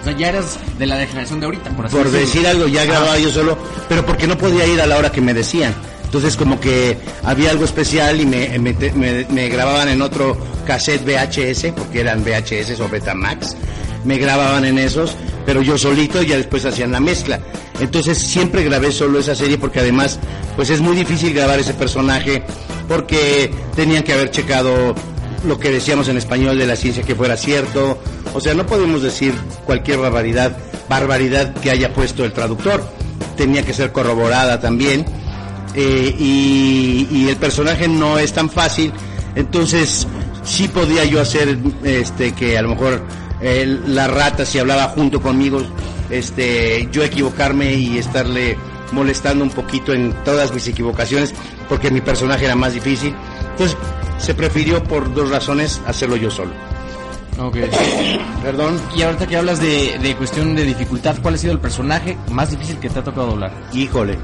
[0.00, 2.84] O sea, ya eras de la generación de ahorita, por así Por decir algo, ya
[2.84, 5.74] grababa yo solo, pero porque no podía ir a la hora que me decían.
[6.10, 12.24] Entonces como que había algo especial y me, grababan en otro cassette VHS, porque eran
[12.24, 13.54] VHS o Betamax,
[14.04, 15.14] me grababan en esos,
[15.46, 17.38] pero yo solito ya después hacían la mezcla.
[17.78, 20.18] Entonces siempre grabé solo esa serie porque además
[20.56, 22.42] pues es muy difícil grabar ese personaje
[22.88, 24.96] porque tenían que haber checado
[25.46, 28.02] lo que decíamos en español de la ciencia que fuera cierto.
[28.34, 29.32] O sea, no podemos decir
[29.64, 32.82] cualquier barbaridad, barbaridad que haya puesto el traductor.
[33.36, 35.06] Tenía que ser corroborada también.
[35.74, 38.92] Eh, y, y el personaje no es tan fácil.
[39.34, 40.06] Entonces,
[40.44, 43.02] sí podía yo hacer este que a lo mejor
[43.40, 45.62] eh, la rata si hablaba junto conmigo,
[46.10, 48.56] este yo equivocarme y estarle
[48.92, 51.32] molestando un poquito en todas mis equivocaciones
[51.68, 53.14] porque mi personaje era más difícil.
[53.52, 53.76] Entonces
[54.18, 56.50] se prefirió por dos razones hacerlo yo solo.
[57.38, 57.56] Ok.
[58.42, 58.78] Perdón.
[58.94, 62.50] Y ahorita que hablas de, de cuestión de dificultad, ¿cuál ha sido el personaje más
[62.50, 63.52] difícil que te ha tocado doblar?
[63.72, 64.18] Híjole.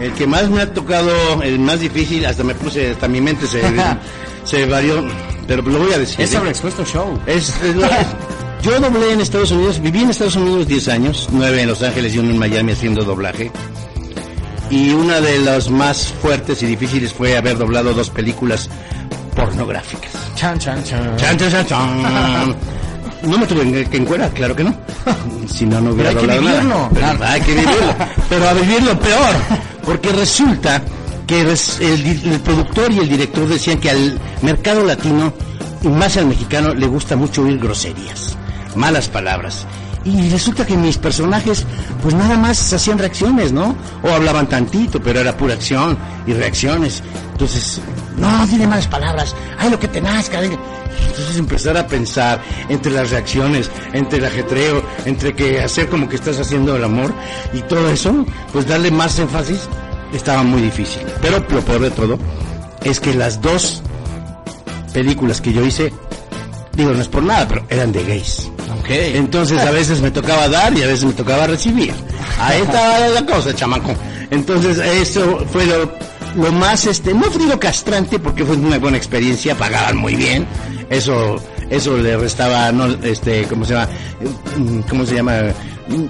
[0.00, 1.10] El que más me ha tocado,
[1.42, 3.60] el más difícil, hasta me puse, hasta mi mente se,
[4.44, 5.04] se varió,
[5.46, 6.20] pero lo voy a decir.
[6.20, 6.36] Es ¿eh?
[6.36, 7.18] sobre expuesto show.
[7.26, 8.06] Es- es la-
[8.62, 12.14] yo doblé en Estados Unidos, viví en Estados Unidos 10 años, 9 en Los Ángeles
[12.14, 13.50] y uno en Miami haciendo doblaje.
[14.70, 18.68] Y una de las más fuertes y difíciles fue haber doblado dos películas
[19.34, 20.10] pornográficas.
[20.34, 21.16] Chan, chan, chan.
[21.16, 22.56] Chan, chan, chan, chan.
[23.22, 24.74] No me tuve que encuerar, claro que no.
[25.52, 26.76] Si no, no hubiera Pero hay que doblado vivirlo.
[26.76, 26.88] nada.
[26.92, 27.24] Pero Claro.
[27.32, 27.94] hay que vivirlo.
[28.28, 29.34] Pero a vivirlo peor.
[29.88, 30.82] Porque resulta
[31.26, 35.32] que el productor y el director decían que al mercado latino,
[35.80, 38.36] y más al mexicano, le gusta mucho oír groserías,
[38.76, 39.66] malas palabras.
[40.04, 41.64] Y resulta que mis personajes,
[42.02, 43.74] pues nada más hacían reacciones, ¿no?
[44.02, 45.96] O hablaban tantito, pero era pura acción
[46.26, 47.02] y reacciones.
[47.32, 47.80] Entonces,
[48.18, 50.40] no, dile malas palabras, ay lo que te nazca.
[50.40, 50.58] dile.
[51.08, 56.16] Entonces empezar a pensar entre las reacciones, entre el ajetreo, entre que hacer como que
[56.16, 57.12] estás haciendo el amor
[57.52, 59.68] y todo eso, pues darle más énfasis
[60.12, 61.02] estaba muy difícil.
[61.20, 62.18] Pero lo peor de todo
[62.82, 63.82] es que las dos
[64.92, 65.92] películas que yo hice,
[66.74, 68.50] digo, no es por nada, pero eran de gays.
[68.80, 68.90] Ok.
[68.90, 71.92] Entonces a veces me tocaba dar y a veces me tocaba recibir.
[72.40, 73.94] Ahí estaba la cosa, chamaco.
[74.30, 75.90] Entonces eso fue lo,
[76.36, 80.46] lo más, este, no digo castrante porque fue una buena experiencia, pagaban muy bien.
[80.90, 81.36] Eso,
[81.70, 83.88] eso le restaba, no, este, ¿cómo se llama?
[84.88, 85.40] ¿Cómo se llama?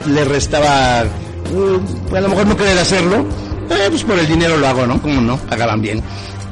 [0.06, 3.24] Le restaba, mm, a lo mejor no querer hacerlo,
[3.70, 5.00] eh, pues por el dinero lo hago, ¿no?
[5.00, 5.36] ¿Cómo no?
[5.36, 6.02] Pagaban bien.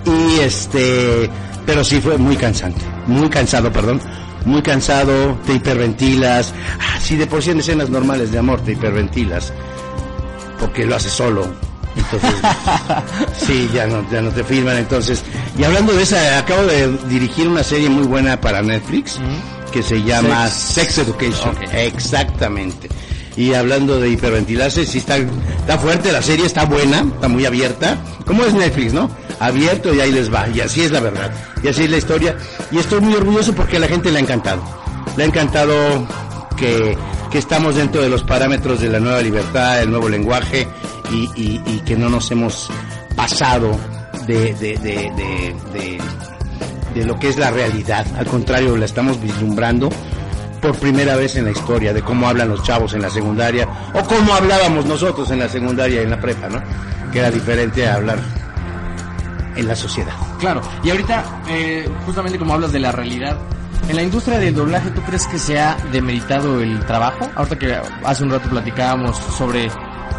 [0.05, 1.29] Y este,
[1.65, 4.01] pero sí fue muy cansante, muy cansado, perdón,
[4.45, 8.73] muy cansado, te hiperventilas, ah, si de por sí en escenas normales de amor te
[8.73, 9.53] hiperventilas,
[10.61, 11.49] porque lo haces solo,
[11.97, 12.31] entonces,
[13.47, 15.23] sí, ya no, ya no te firman, entonces,
[15.59, 19.19] y hablando de esa, acabo de dirigir una serie muy buena para Netflix,
[19.73, 22.89] que se llama Sex- Sex, Education, exactamente.
[23.37, 27.99] Y hablando de hiperventilarse, sí está, está fuerte, la serie está buena, está muy abierta.
[28.25, 29.11] ¿Cómo es Netflix, no?
[29.41, 30.49] Abierto y ahí les va.
[30.49, 31.31] Y así es la verdad.
[31.63, 32.35] Y así es la historia.
[32.71, 34.63] Y estoy muy orgulloso porque a la gente le ha encantado.
[35.19, 35.75] Le ha encantado
[36.57, 36.97] que,
[37.31, 40.67] que estamos dentro de los parámetros de la nueva libertad, el nuevo lenguaje
[41.11, 41.31] y,
[41.67, 42.69] y- que no nos hemos
[43.15, 43.71] pasado
[44.27, 45.99] de, de, de-
[46.95, 48.07] de lo que es la realidad.
[48.17, 49.91] Al contrario, la estamos vislumbrando
[50.63, 54.03] por primera vez en la historia de cómo hablan los chavos en la secundaria o
[54.05, 56.63] cómo hablábamos nosotros en la secundaria y en la prepa, ¿no?
[57.13, 58.19] Que era diferente a hablar
[59.57, 60.13] en la sociedad.
[60.41, 63.37] Claro, y ahorita, eh, justamente como hablas de la realidad,
[63.89, 67.29] en la industria del doblaje, ¿tú crees que se ha demeritado el trabajo?
[67.37, 69.71] Ahorita que hace un rato platicábamos sobre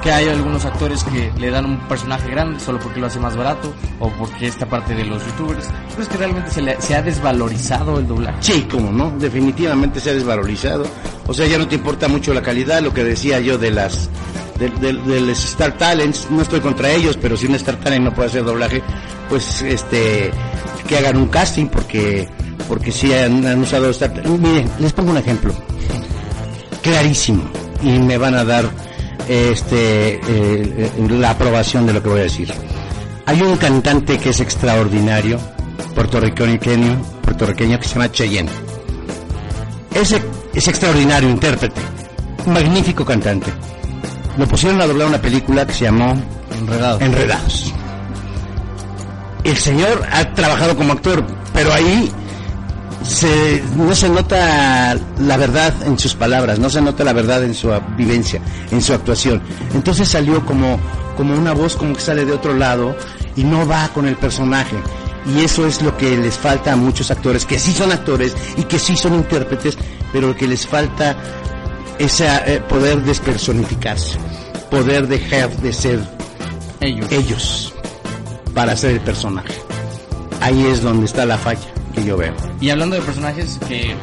[0.08, 3.36] que hay algunos actores que le dan un personaje grande solo porque lo hace más
[3.36, 5.66] barato o porque esta parte de los youtubers.
[5.68, 8.38] ¿Tú crees que realmente se, le- se ha desvalorizado el doblaje?
[8.40, 10.86] Sí, como no, definitivamente se ha desvalorizado.
[11.28, 14.10] O sea, ya no te importa mucho la calidad, lo que decía yo de las
[14.58, 18.06] de, de- de los Star Talents, no estoy contra ellos, pero si un Star Talent
[18.06, 18.82] no puede hacer doblaje,
[19.28, 20.32] pues este
[20.88, 22.30] que hagan un casting porque
[22.70, 24.40] porque sí han, han usado Star Talent.
[24.40, 25.54] Miren, les pongo un ejemplo
[26.82, 27.44] clarísimo
[27.84, 28.87] y me van a dar
[29.28, 32.54] este eh, la aprobación de lo que voy a decir.
[33.26, 35.40] Hay un cantante que es extraordinario,
[35.96, 38.50] puertorriqueño, puertorriqueño que se llama Cheyenne.
[39.94, 40.22] Ese
[40.54, 41.82] es extraordinario intérprete,
[42.46, 43.52] magnífico cantante.
[44.38, 46.14] Lo pusieron a doblar una película que se llamó
[46.60, 47.00] Enredado.
[47.02, 47.74] Enredados.
[49.44, 52.12] El señor ha trabajado como actor, pero ahí
[53.08, 57.54] se, no se nota la verdad en sus palabras, no se nota la verdad en
[57.54, 58.42] su vivencia,
[58.72, 59.42] en su actuación.
[59.74, 60.80] Entonces salió como,
[61.16, 62.96] como una voz como que sale de otro lado
[63.36, 64.76] y no va con el personaje.
[65.36, 68.64] Y eso es lo que les falta a muchos actores, que sí son actores y
[68.64, 69.78] que sí son intérpretes,
[70.14, 71.18] pero que les falta
[72.00, 72.28] ese
[72.70, 74.18] poder despersonificarse,
[74.70, 76.00] poder dejar de ser
[76.80, 77.12] Ellos.
[77.12, 77.74] ellos
[78.54, 79.54] para ser el personaje.
[80.40, 82.34] Ahí es donde está la falla que yo veo.
[82.62, 83.96] Y hablando de personajes que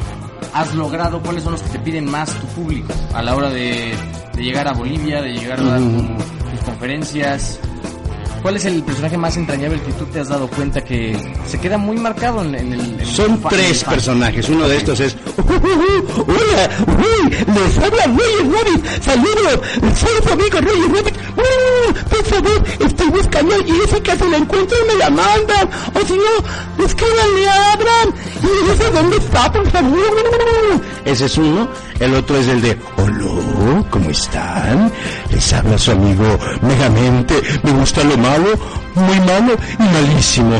[0.53, 3.93] has logrado, cuáles son los que te piden más tu público a la hora de,
[4.35, 7.59] de llegar a Bolivia, de llegar a dar tu- tus conferencias.
[8.41, 11.79] ¿Cuál es el personaje más entrañable que tú te has dado cuenta que se queda
[11.79, 12.99] muy marcado en, en el...
[13.01, 14.47] en Son tres el personajes.
[14.49, 15.17] Uno de estos es.
[15.37, 18.85] Hola, uy, les habla Roger Rabbit.
[19.01, 19.59] Saludos,
[19.97, 21.15] soy su amigo Roger Rabbit.
[21.45, 24.15] Uh, por favor, estoy buscando a Jessica.
[24.17, 25.69] Si la encuentran, me la mandan.
[25.93, 28.13] O si no, escríbanle a Abraham.
[28.41, 30.01] Y dice dónde está, por favor.
[31.05, 31.67] Ese es uno.
[31.99, 32.77] El otro es el de.
[32.97, 34.91] Hola, ¿cómo están?
[35.31, 37.41] Les habla su amigo Megamente.
[37.63, 38.49] Me gusta lo malo,
[38.95, 40.59] muy malo y malísimo.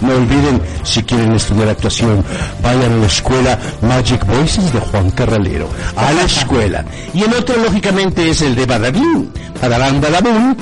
[0.00, 2.24] no olviden, si quieren estudiar actuación,
[2.62, 5.68] vayan a la escuela Magic Voices de Juan Carralero.
[5.96, 6.84] A la escuela.
[7.12, 9.32] Y el otro, lógicamente, es el de Badabín.
[9.60, 10.56] Badabán, Badabún.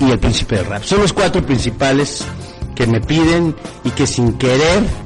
[0.00, 0.84] Y el príncipe del rap.
[0.84, 2.24] Son los cuatro principales
[2.76, 5.03] que me piden y que sin querer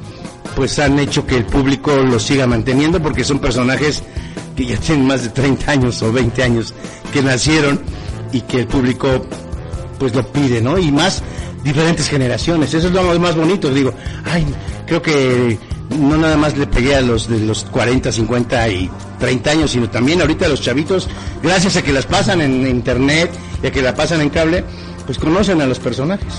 [0.55, 4.03] pues han hecho que el público los siga manteniendo porque son personajes
[4.55, 6.73] que ya tienen más de 30 años o 20 años
[7.13, 7.79] que nacieron
[8.31, 9.25] y que el público
[9.97, 10.77] pues lo pide, ¿no?
[10.77, 11.21] Y más
[11.63, 13.93] diferentes generaciones, eso es lo más bonito, digo,
[14.25, 14.45] ay,
[14.85, 15.57] creo que
[15.97, 19.89] no nada más le pegué a los de los 40, 50 y 30 años, sino
[19.89, 21.09] también ahorita los chavitos,
[21.43, 23.31] gracias a que las pasan en internet
[23.61, 24.63] y a que la pasan en cable,
[25.05, 26.33] pues conocen a los personajes.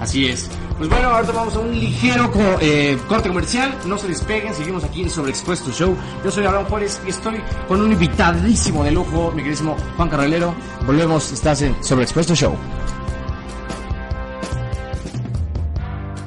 [0.00, 0.48] Así es.
[0.78, 3.72] Pues bueno, ahorita vamos a un ligero co- eh, corte comercial.
[3.86, 5.96] No se despeguen, seguimos aquí en Sobreexpuesto Show.
[6.24, 10.52] Yo soy Abraham Juárez y estoy con un invitadísimo de lujo, mi queridísimo Juan Carralero.
[10.84, 12.54] Volvemos, estás en Sobreexpuesto Show.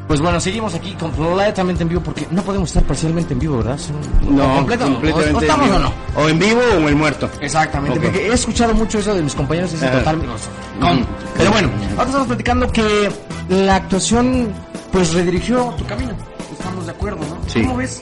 [0.07, 3.77] Pues bueno, seguimos aquí completamente en vivo porque no podemos estar parcialmente en vivo, ¿verdad?
[4.23, 5.33] No, completo, completamente.
[5.33, 5.93] o- o estamos en o no.
[6.15, 7.29] O en vivo o en muerto.
[7.41, 9.97] Exactamente, porque he escuchado mucho eso de mis compañeros, es Ajá.
[9.99, 10.21] total
[10.79, 11.05] con- Ujú.
[11.36, 13.12] Pero bueno, ahora estamos platicando que
[13.49, 14.53] la actuación
[14.91, 16.12] pues redirigió tu camino.
[16.51, 17.38] Estamos de acuerdo, ¿no?
[17.49, 17.62] Sí.
[17.62, 18.01] ¿Cómo ves?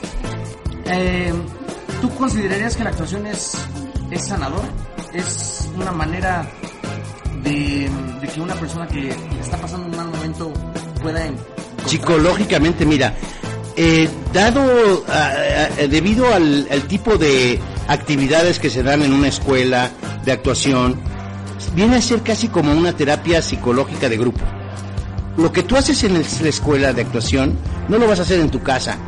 [0.86, 1.32] Eh,
[2.00, 3.52] ¿Tú considerarías que la actuación es,
[4.10, 4.68] es sanadora?
[5.12, 6.48] ¿Es una manera
[7.42, 7.88] de,
[8.20, 9.08] de que una persona que
[9.40, 10.52] está pasando un mal momento
[11.02, 11.24] pueda...
[11.26, 11.56] encontrar-
[11.86, 13.14] Psicológicamente, mira,
[13.76, 15.28] eh, dado, a-
[15.82, 19.90] a- debido al, al tipo de actividades que se dan en una escuela
[20.24, 20.98] de actuación,
[21.74, 24.40] viene a ser casi como una terapia psicológica de grupo.
[25.36, 28.50] Lo que tú haces en la escuela de actuación, no lo vas a hacer en
[28.50, 28.98] tu casa.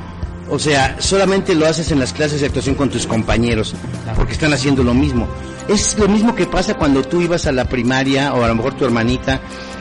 [0.50, 3.74] O sea, solamente lo haces en las clases de actuación con tus compañeros,
[4.16, 5.28] porque están haciendo lo mismo.
[5.68, 8.74] Es lo mismo que pasa cuando tú ibas a la primaria o a lo mejor
[8.74, 9.40] tu hermanita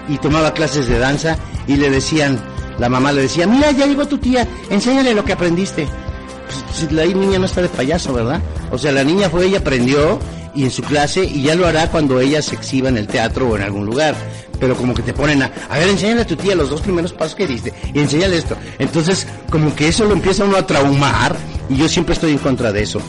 [0.10, 2.38] y tomaba clases de danza y le decían,
[2.78, 5.88] la mamá le decía, mira, ya llegó tu tía, enséñale lo que aprendiste.
[6.46, 8.42] Pues, si la niña no está de payaso, ¿verdad?
[8.72, 10.20] O sea, la niña fue, ella aprendió
[10.58, 13.48] y en su clase y ya lo hará cuando ella se exhiba en el teatro
[13.48, 14.15] o en algún lugar.
[14.60, 17.13] Pero como que te ponen a, a ver, enséñale a tu tía los dos primeros
[17.13, 18.58] pasos que diste y enséñale esto.
[18.80, 21.36] Entonces, como que eso lo empieza uno a traumar
[21.70, 23.00] y yo siempre estoy en contra de eso.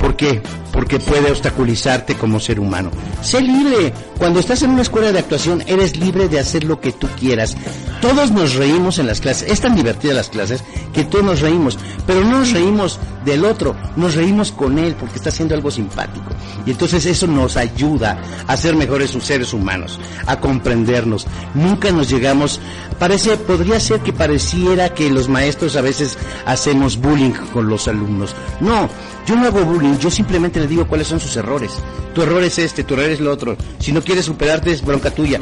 [0.00, 0.42] ¿Por qué?
[0.72, 2.90] Porque puede obstaculizarte como ser humano.
[3.22, 3.92] Sé libre.
[4.18, 7.56] Cuando estás en una escuela de actuación, eres libre de hacer lo que tú quieras.
[8.00, 9.50] Todos nos reímos en las clases.
[9.50, 11.78] Es tan divertida las clases que todos nos reímos.
[12.06, 16.30] Pero no nos reímos del otro, nos reímos con él porque está haciendo algo simpático.
[16.64, 21.26] Y entonces eso nos ayuda a ser mejores seres humanos, a comprendernos.
[21.54, 22.60] Nunca nos llegamos.
[22.98, 28.34] Parece, podría ser que pareciera que los maestros a veces hacemos bullying con los alumnos.
[28.60, 28.88] No,
[29.26, 31.72] yo no hago bullying, yo simplemente le digo cuáles son sus errores.
[32.14, 33.56] Tu error es este, tu error es lo otro.
[33.78, 35.40] Si no quieres superarte es bronca tuya.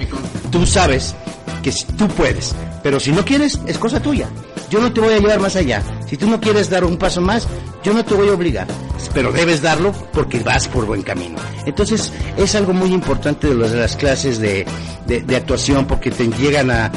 [0.51, 1.15] Tú sabes
[1.63, 4.29] que tú puedes, pero si no quieres es cosa tuya.
[4.71, 5.83] Yo no te voy a llevar más allá.
[6.07, 7.49] Si tú no quieres dar un paso más,
[7.83, 8.67] yo no te voy a obligar,
[9.15, 11.39] pero debes darlo porque vas por buen camino.
[11.67, 14.67] Entonces es algo muy importante de las, de las clases de,
[15.07, 16.91] de- actuación porque te llegan a,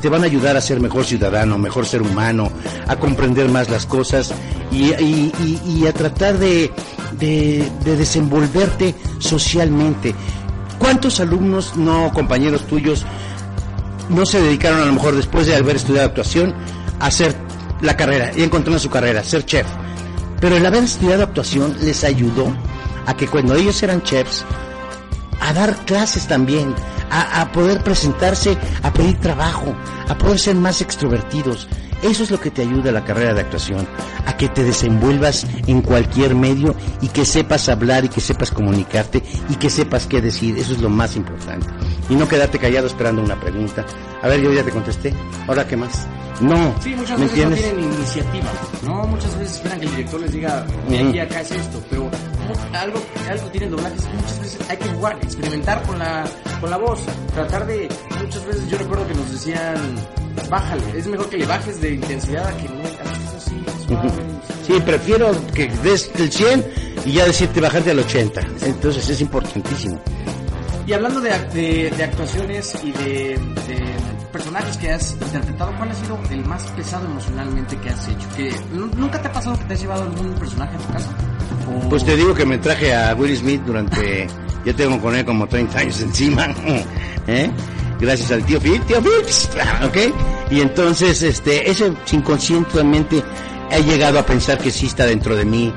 [0.00, 2.50] te van a ayudar a ser mejor ciudadano, mejor ser humano,
[2.86, 4.32] a comprender más las cosas
[4.70, 6.70] y, y- y- a tratar de,
[7.18, 10.14] de- de desenvolverte socialmente.
[10.78, 13.04] ¿Cuántos alumnos, no compañeros tuyos,
[14.08, 16.54] no se dedicaron a lo mejor después de haber estudiado actuación
[16.98, 17.34] a hacer
[17.80, 19.66] la carrera y encontraron su carrera, ser chef?
[20.40, 22.54] Pero el haber estudiado actuación les ayudó
[23.06, 24.44] a que cuando ellos eran chefs,
[25.40, 26.74] a dar clases también,
[27.10, 29.74] a, poder presentarse, a pedir trabajo,
[30.08, 31.68] a poder ser más extrovertidos.
[32.02, 33.86] Eso es lo que te ayuda a la carrera de actuación,
[34.24, 39.22] a que te desenvuelvas en cualquier medio y que sepas hablar y que sepas comunicarte
[39.50, 40.56] y que sepas qué decir.
[40.56, 41.66] Eso es lo más importante.
[42.08, 43.84] Y no quedarte callado esperando una pregunta.
[44.22, 45.12] A ver, yo ya te contesté.
[45.46, 46.06] ¿Ahora qué más?
[46.40, 46.74] No.
[46.82, 47.60] Sí, muchas ¿me veces entiendes?
[47.60, 48.50] no tienen iniciativa,
[48.86, 49.06] ¿no?
[49.06, 52.10] Muchas veces esperan que el director les diga, aquí acá es esto, pero
[52.72, 56.24] algo, algo tienen doblajes, muchas veces hay que jugar, experimentar con la,
[56.60, 57.00] con la voz,
[57.34, 57.88] tratar de,
[58.22, 59.74] muchas veces yo recuerdo que nos decían,
[60.48, 62.82] bájale, es mejor que le bajes de intensidad a que no,
[63.36, 64.10] así, suave,
[64.66, 66.66] Sí, prefiero que des el 100
[67.06, 68.40] y ya decirte bajarte al 80.
[68.62, 69.98] Entonces es importantísimo.
[70.86, 73.84] Y hablando de, de, de actuaciones y de, de,
[74.30, 78.28] personajes que has interpretado, ¿cuál ha sido el más pesado emocionalmente que has hecho?
[78.36, 81.10] Que ¿Nunca te ha pasado que te has llevado algún personaje a tu casa?
[81.68, 81.88] O...
[81.88, 84.26] Pues te digo que me traje a Will Smith durante...
[84.64, 86.46] yo tengo con él como 30 años encima.
[87.26, 87.50] ¿eh?
[88.00, 89.24] Gracias al tío Phil, tío Phil,
[89.84, 89.96] ¿ok?
[90.50, 93.22] Y entonces, este, ese inconscientemente
[93.70, 95.72] he llegado a pensar que sí está dentro de mí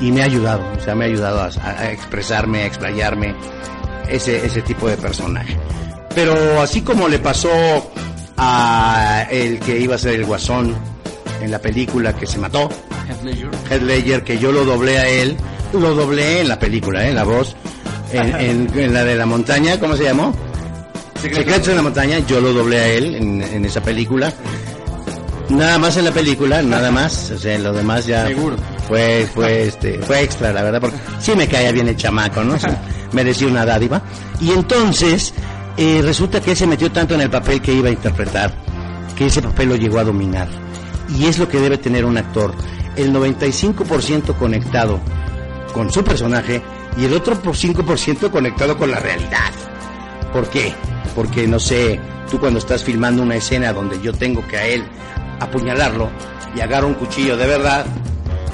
[0.00, 3.34] y me ha ayudado, o sea, me ha ayudado a, a expresarme, a explayarme
[4.08, 5.56] ese, ese tipo de personaje.
[6.14, 7.50] Pero así como le pasó
[8.36, 10.74] a el que iba a ser el guasón
[11.40, 12.68] en la película que se mató,
[13.08, 15.36] Heath Ledger, Heath Ledger que yo lo doblé a él,
[15.72, 17.12] lo doblé en la película, ¿eh?
[17.12, 17.54] la voz,
[18.12, 20.34] en, en, en la de la montaña, ¿cómo se llamó?
[21.20, 24.32] Secretos, Secretos en la montaña, yo lo doblé a él en, en esa película.
[25.48, 28.56] Nada más en la película, nada más, o sea, lo demás ya Seguro.
[28.86, 32.58] fue fue este fue extra, la verdad, porque sí me caía bien el chamaco, ¿no?
[32.58, 32.66] Sí,
[33.12, 34.02] merecía una dádiva.
[34.40, 35.32] Y entonces
[35.78, 38.52] eh, resulta que él se metió tanto en el papel que iba a interpretar,
[39.16, 40.48] que ese papel lo llegó a dominar.
[41.16, 42.52] Y es lo que debe tener un actor,
[42.96, 44.98] el 95% conectado
[45.72, 46.62] con su personaje
[46.96, 49.52] y el otro por 5% conectado con la realidad.
[50.32, 50.74] ¿Por qué?
[51.14, 54.84] Porque no sé, tú cuando estás filmando una escena donde yo tengo que a él
[55.38, 56.10] apuñalarlo
[56.56, 57.86] y agarro un cuchillo de verdad,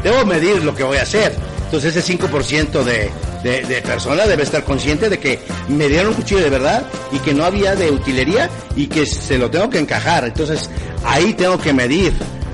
[0.03, 1.35] debo medir lo que voy a hacer.
[1.64, 3.11] Entonces ese 5% de,
[3.45, 5.39] de, persona debe estar consciente de que
[5.69, 9.39] me dieron un cuchillo de verdad y que no había de utilería y que se
[9.39, 10.25] lo tengo que encajar.
[10.25, 10.71] Entonces
[11.05, 12.13] ahí tengo que medir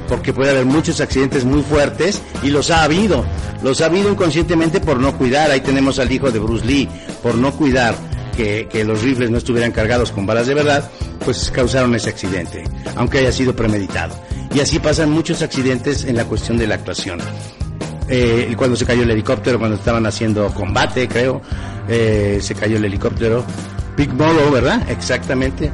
[0.09, 3.25] porque puede haber muchos accidentes muy fuertes y los ha habido.
[3.63, 5.51] Los ha habido inconscientemente por no cuidar.
[5.51, 6.89] Ahí tenemos al hijo de Bruce Lee,
[7.23, 7.95] por no cuidar
[8.37, 10.91] que, que los rifles no estuvieran cargados con balas de verdad,
[11.25, 12.65] pues causaron ese accidente,
[12.97, 14.17] aunque haya sido premeditado.
[14.53, 17.21] Y así pasan muchos accidentes en la cuestión de la actuación.
[18.13, 21.41] Eh, cuando se cayó el helicóptero, cuando estaban haciendo combate, creo,
[21.89, 23.45] eh, se cayó el helicóptero.
[23.97, 24.91] Big Molo, ¿verdad?
[24.91, 25.71] Exactamente.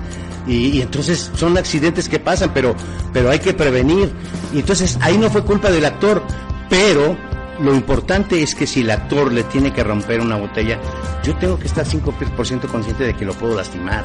[0.47, 2.75] Y, entonces son accidentes que pasan, pero,
[3.13, 4.13] pero hay que prevenir.
[4.53, 6.23] Y entonces ahí no fue culpa del actor,
[6.69, 7.17] pero
[7.59, 10.79] lo importante es que si el actor le tiene que romper una botella,
[11.25, 14.05] yo tengo que estar 5% consciente de que lo puedo lastimar.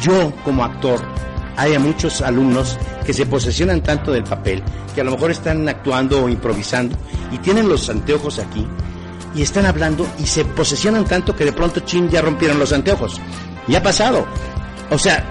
[0.00, 1.00] Yo como actor,
[1.56, 4.62] hay muchos alumnos que se posesionan tanto del papel,
[4.94, 6.96] que a lo mejor están actuando o improvisando
[7.32, 8.66] y tienen los anteojos aquí
[9.34, 13.20] y están hablando y se posesionan tanto que de pronto chin ya rompieron los anteojos.
[13.66, 14.26] Y ha pasado.
[14.90, 15.24] O sea,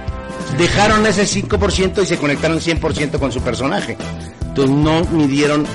[0.58, 3.98] dejaron ese 5% y se conectaron 100% con su personaje.
[4.42, 5.66] Entonces no midieron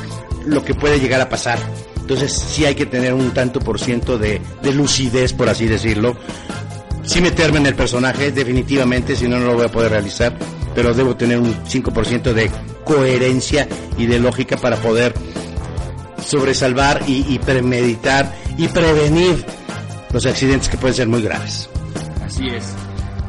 [0.46, 1.59] lo que puede llegar a pasar.
[1.96, 6.16] Entonces sí hay que tener un tanto por ciento de, de lucidez, por así decirlo.
[7.09, 10.37] Sí meterme en el personaje, definitivamente, si no, no lo voy a poder realizar.
[10.75, 12.51] Pero debo tener un 5% de
[12.85, 15.15] coherencia y de lógica para poder
[16.23, 19.43] sobresalvar y, y premeditar y prevenir
[20.13, 21.71] los accidentes que pueden ser muy graves.
[22.23, 22.75] Así es.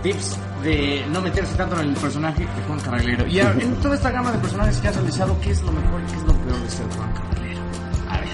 [0.03, 3.27] Tips de no meterse tanto en el personaje de Juan Carralero.
[3.27, 6.01] Y a, en toda esta gama de personajes que has realizado, ¿qué es lo mejor
[6.01, 7.61] y qué es lo peor de ser Juan Carralero?
[8.09, 8.29] A ver,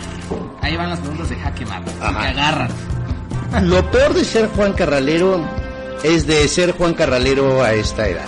[0.62, 2.70] ahí van las preguntas de jaque mate, que agarran.
[3.64, 5.41] Lo peor de ser Juan Carralero
[6.03, 8.28] es de ser Juan Carralero a esta edad.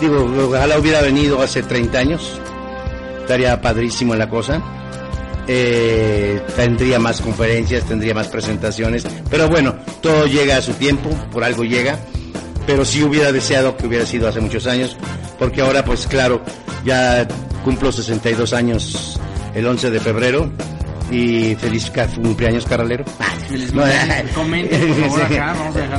[0.00, 2.40] Digo, ojalá hubiera venido hace 30 años,
[3.20, 4.62] estaría padrísimo la cosa.
[5.46, 11.44] Eh, tendría más conferencias, tendría más presentaciones, pero bueno, todo llega a su tiempo, por
[11.44, 11.98] algo llega
[12.66, 14.96] pero sí hubiera deseado que hubiera sido hace muchos años,
[15.38, 16.40] porque ahora pues claro,
[16.84, 17.26] ya
[17.64, 19.20] cumplo 62 años
[19.54, 20.50] el 11 de febrero
[21.10, 21.90] y feliz
[22.22, 23.04] cumpleaños carralero.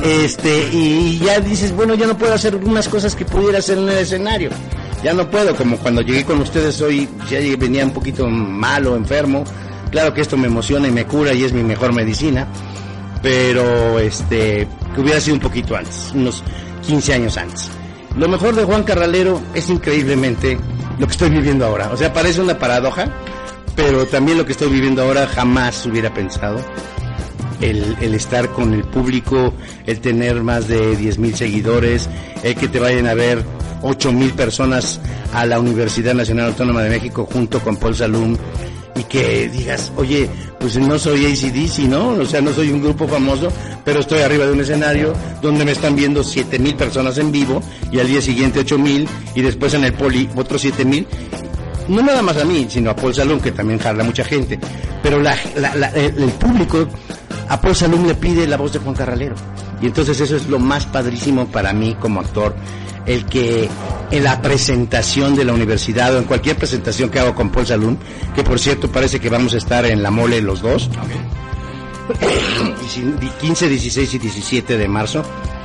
[0.02, 3.88] Este, y ya dices, bueno, ya no puedo hacer unas cosas que pudiera hacer en
[3.88, 4.50] el escenario.
[5.02, 9.44] Ya no puedo, como cuando llegué con ustedes hoy, ya venía un poquito malo, enfermo.
[9.90, 12.46] Claro que esto me emociona y me cura y es mi mejor medicina
[13.26, 16.44] pero este que hubiera sido un poquito antes, unos
[16.86, 17.70] 15 años antes.
[18.16, 20.58] Lo mejor de Juan Carralero es increíblemente
[20.98, 21.90] lo que estoy viviendo ahora.
[21.92, 23.08] O sea, parece una paradoja,
[23.76, 26.58] pero también lo que estoy viviendo ahora jamás hubiera pensado.
[27.60, 29.54] El, el estar con el público,
[29.86, 32.08] el tener más de 10 mil seguidores,
[32.42, 33.42] el que te vayan a ver
[33.82, 35.00] 8 mil personas
[35.32, 38.36] a la Universidad Nacional Autónoma de México junto con Paul Salum
[38.94, 42.08] y que digas, oye, pues no soy ACDC, ¿no?
[42.08, 43.52] O sea, no soy un grupo famoso,
[43.84, 45.12] pero estoy arriba de un escenario
[45.42, 47.62] donde me están viendo 7 mil personas en vivo
[47.92, 51.06] y al día siguiente 8 mil y después en el poli otros 7 mil.
[51.88, 54.58] No nada más a mí, sino a Paul Salum, que también jala mucha gente.
[55.02, 56.86] Pero la, la, la, el, público,
[57.48, 59.36] a Paul Salum le pide la voz de Juan Carralero.
[59.80, 62.54] Y entonces eso es lo más padrísimo para mí como actor
[63.06, 63.68] el que
[64.10, 67.98] en la presentación de la universidad o en cualquier presentación que hago con Paul Salún,
[68.34, 70.90] que por cierto parece que vamos a estar en la mole los dos,
[73.40, 75.22] 15, 16 y 17 de marzo,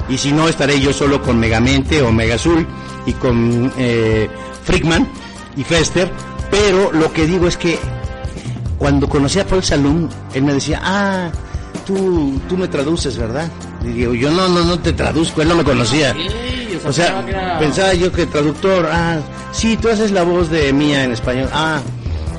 [0.07, 2.67] y si no estaré yo solo con Megamente o Mega Azul
[3.05, 4.29] y con eh,
[4.63, 5.07] Frickman
[5.55, 6.09] y Fester,
[6.49, 7.79] pero lo que digo es que
[8.77, 11.29] cuando conocí a Paul Salum, él me decía, ah,
[11.85, 13.49] tú, tú me traduces, ¿verdad?
[13.83, 16.15] Y digo, yo no, no, no te traduzco, él no me conocía.
[16.85, 17.23] O sea,
[17.59, 19.19] pensaba yo que traductor, ah,
[19.51, 21.79] sí, tú haces la voz de mía en español, ah,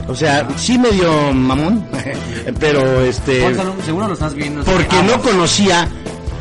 [0.09, 1.87] o sea, sí medio mamón,
[2.59, 3.55] pero este...
[3.85, 4.65] seguro lo estás viendo.
[4.65, 5.89] Porque no conocía,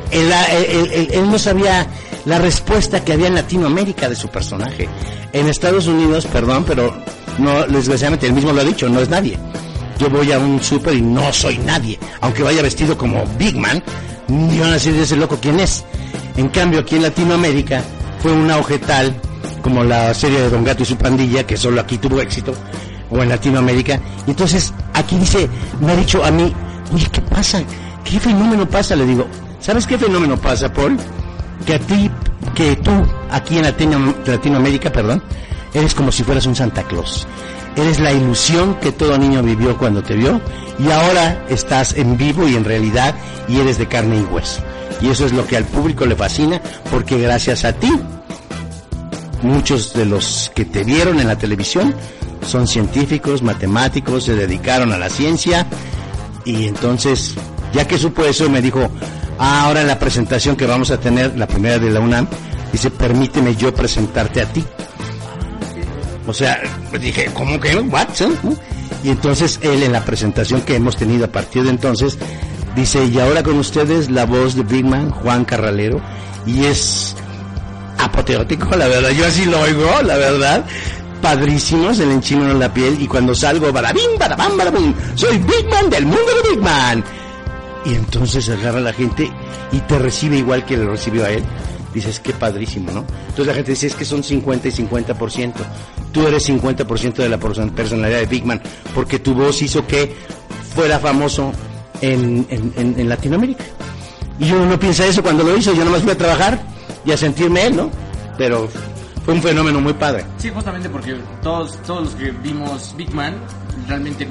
[0.09, 0.31] él,
[1.11, 1.87] él no sabía
[2.25, 4.87] la respuesta que había en Latinoamérica de su personaje.
[5.33, 6.95] En Estados Unidos, perdón, pero
[7.37, 9.37] no, desgraciadamente él mismo lo ha dicho, no es nadie.
[9.97, 11.99] Yo voy a un súper y no soy nadie.
[12.21, 13.83] Aunque vaya vestido como Big Man,
[14.27, 15.83] ni van a decir ese loco quién es.
[16.37, 17.83] En cambio, aquí en Latinoamérica
[18.21, 19.15] fue un auge tal
[19.61, 22.53] como la serie de Don Gato y su pandilla, que solo aquí tuvo éxito,
[23.09, 23.99] o en Latinoamérica.
[24.25, 25.47] Y entonces aquí dice,
[25.79, 26.53] me ha dicho a mí,
[26.93, 27.61] oye, ¿qué pasa?
[28.03, 28.95] ¿Qué fenómeno pasa?
[28.95, 29.27] Le digo,
[29.59, 30.97] ¿sabes qué fenómeno pasa, Paul?
[31.65, 32.09] Que a ti,
[32.55, 32.91] que tú,
[33.29, 33.63] aquí en
[34.25, 35.23] Latinoamérica, perdón,
[35.73, 37.27] eres como si fueras un Santa Claus.
[37.75, 40.41] Eres la ilusión que todo niño vivió cuando te vio
[40.77, 43.15] y ahora estás en vivo y en realidad
[43.47, 44.61] y eres de carne y hueso.
[45.01, 47.91] Y eso es lo que al público le fascina porque gracias a ti
[49.41, 51.95] muchos de los que te vieron en la televisión
[52.45, 55.65] son científicos, matemáticos, se dedicaron a la ciencia
[56.43, 57.35] y entonces,
[57.73, 58.89] ya que supo eso, me dijo,
[59.41, 62.27] ahora en la presentación que vamos a tener, la primera de la UNAM,
[62.71, 64.63] dice, permíteme yo presentarte a ti.
[66.27, 66.61] O sea,
[66.99, 67.75] dije, ¿cómo que?
[67.75, 68.35] Watson?
[69.03, 72.17] Y entonces él en la presentación que hemos tenido a partir de entonces
[72.75, 75.99] dice, y ahora con ustedes la voz de Big Man, Juan Carralero,
[76.45, 77.15] y es
[77.97, 80.65] apoteótico, la verdad, yo así lo oigo, la verdad.
[81.21, 85.89] Padrísimo, se le enchina la piel y cuando salgo, barabim, barabam, barabum, soy Big Man
[85.89, 87.03] del mundo de Big Man.
[87.85, 89.31] Y entonces agarra la gente
[89.71, 91.43] y te recibe igual que le recibió a él
[91.93, 93.05] dices, qué padrísimo, ¿no?
[93.21, 95.53] Entonces la gente dice, es que son 50 y 50%.
[96.11, 98.61] Tú eres 50% de la personalidad de Big Man,
[98.93, 100.15] porque tu voz hizo que
[100.75, 101.51] fuera famoso
[102.01, 103.63] en, en, Latinoamérica.
[104.39, 106.61] Y uno no piensa eso cuando lo hizo, yo nomás fui a trabajar
[107.05, 107.91] y a sentirme él, ¿no?
[108.37, 108.67] Pero
[109.23, 110.25] fue un fenómeno muy padre.
[110.37, 113.35] Sí, justamente porque todos, todos los que vimos Big Man
[113.87, 114.27] realmente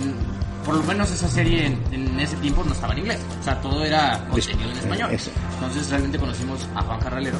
[0.64, 3.20] por lo menos esa serie en, ese tiempo no estaba en inglés.
[3.40, 5.10] O sea, todo era contenido en español.
[5.54, 7.38] Entonces realmente conocimos a Juan Carralero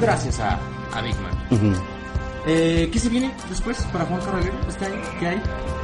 [0.00, 0.58] gracias a,
[0.92, 1.74] a Big Man.
[2.46, 5.00] Eh, ¿Qué se viene después para Juan Carralero este año?
[5.18, 5.42] ¿Qué hay?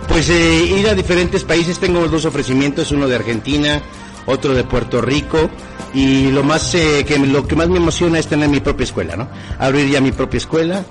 [0.08, 1.78] Pues eh, ir a diferentes países.
[1.78, 3.80] Tengo dos ofrecimientos, uno de Argentina,
[4.26, 5.50] otro de Puerto Rico.
[5.94, 9.16] Y lo más eh, que lo que más me emociona es tener mi propia escuela,
[9.16, 9.28] ¿no?
[9.58, 10.84] Abrir ya mi propia escuela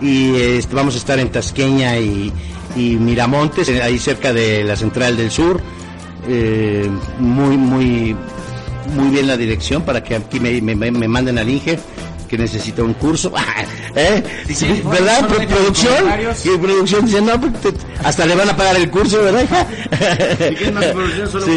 [0.00, 2.32] y este, vamos a estar en Tasqueña y,
[2.76, 5.60] y Miramontes, ahí cerca de la Central del Sur.
[6.28, 8.16] Eh, muy, muy,
[8.94, 11.78] muy bien la dirección para que aquí me, me, me manden al Inge
[12.26, 13.32] que necesita un curso,
[13.94, 14.22] ¿Eh?
[14.84, 15.26] ¿verdad?
[15.28, 16.04] producción,
[16.44, 17.74] y producción dice, no, pues,
[18.04, 19.46] hasta le van a pagar el curso, ¿verdad?
[20.58, 21.52] Si más producción, solo sí,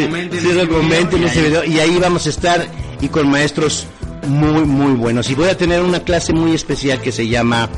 [1.16, 1.64] en ese video.
[1.64, 2.66] Y ahí vamos a estar
[3.00, 3.86] y con maestros
[4.26, 5.28] muy, muy buenos.
[5.30, 7.68] Y voy a tener una clase muy especial que se llama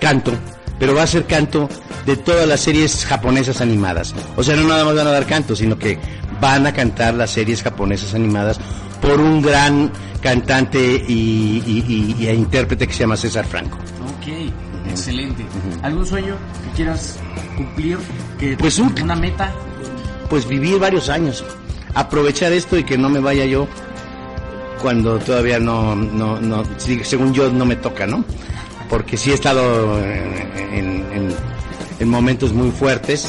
[0.00, 0.32] canto,
[0.78, 1.68] pero va a ser canto
[2.06, 4.14] de todas las series japonesas animadas.
[4.36, 5.98] O sea, no nada más van a dar canto, sino que
[6.40, 8.58] van a cantar las series japonesas animadas
[9.00, 13.78] por un gran cantante y, e intérprete que se llama César Franco.
[14.16, 14.50] Ok,
[14.88, 15.44] excelente.
[15.82, 17.18] ¿Algún sueño que quieras
[17.56, 17.98] cumplir?
[18.38, 19.52] Que pues una meta.
[20.28, 21.44] Pues vivir varios años,
[21.94, 23.66] aprovechar esto y que no me vaya yo
[24.80, 28.24] cuando todavía no, no, no según yo no me toca, ¿no?
[28.90, 31.00] Porque sí he estado en
[32.00, 33.28] en momentos muy fuertes,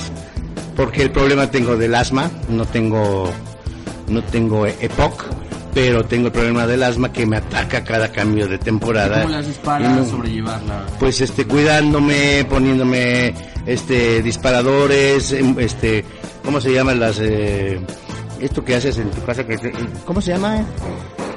[0.75, 3.29] porque el problema tengo del asma, no tengo,
[4.07, 5.25] no tengo EPOC,
[5.73, 9.23] pero tengo el problema del asma que me ataca cada cambio de temporada.
[9.23, 10.85] ¿Cómo haces para sobrellevarla?
[10.99, 13.35] Pues este, cuidándome, poniéndome
[13.65, 16.05] este disparadores, em, este,
[16.43, 17.79] ¿cómo se llaman las eh,
[18.39, 19.57] esto que haces en tu casa que
[20.05, 20.65] ¿cómo se llama?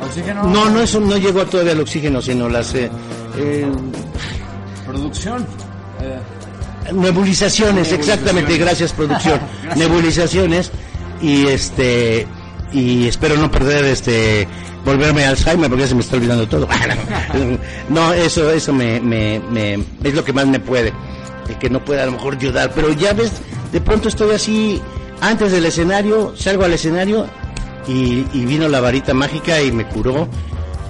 [0.05, 0.45] ¿Oxígeno?
[0.45, 2.91] No, no eso no llegó todavía al oxígeno, sino las eh,
[3.37, 3.67] eh,
[4.87, 5.47] producción.
[6.93, 9.41] Nebulizaciones, exactamente, gracias producción.
[9.77, 10.71] Nebulizaciones
[11.23, 12.27] y este
[12.73, 14.47] y espero no perder este
[14.85, 16.69] volverme Alzheimer porque ya se me está olvidando todo.
[17.89, 20.93] no, eso eso me, me, me, es lo que más me puede.
[21.49, 23.33] El que no pueda a lo mejor ayudar, pero ya ves,
[23.73, 24.83] de pronto estoy así
[25.21, 27.27] antes del escenario, salgo al escenario
[27.89, 30.28] y, y vino la varita mágica y me curó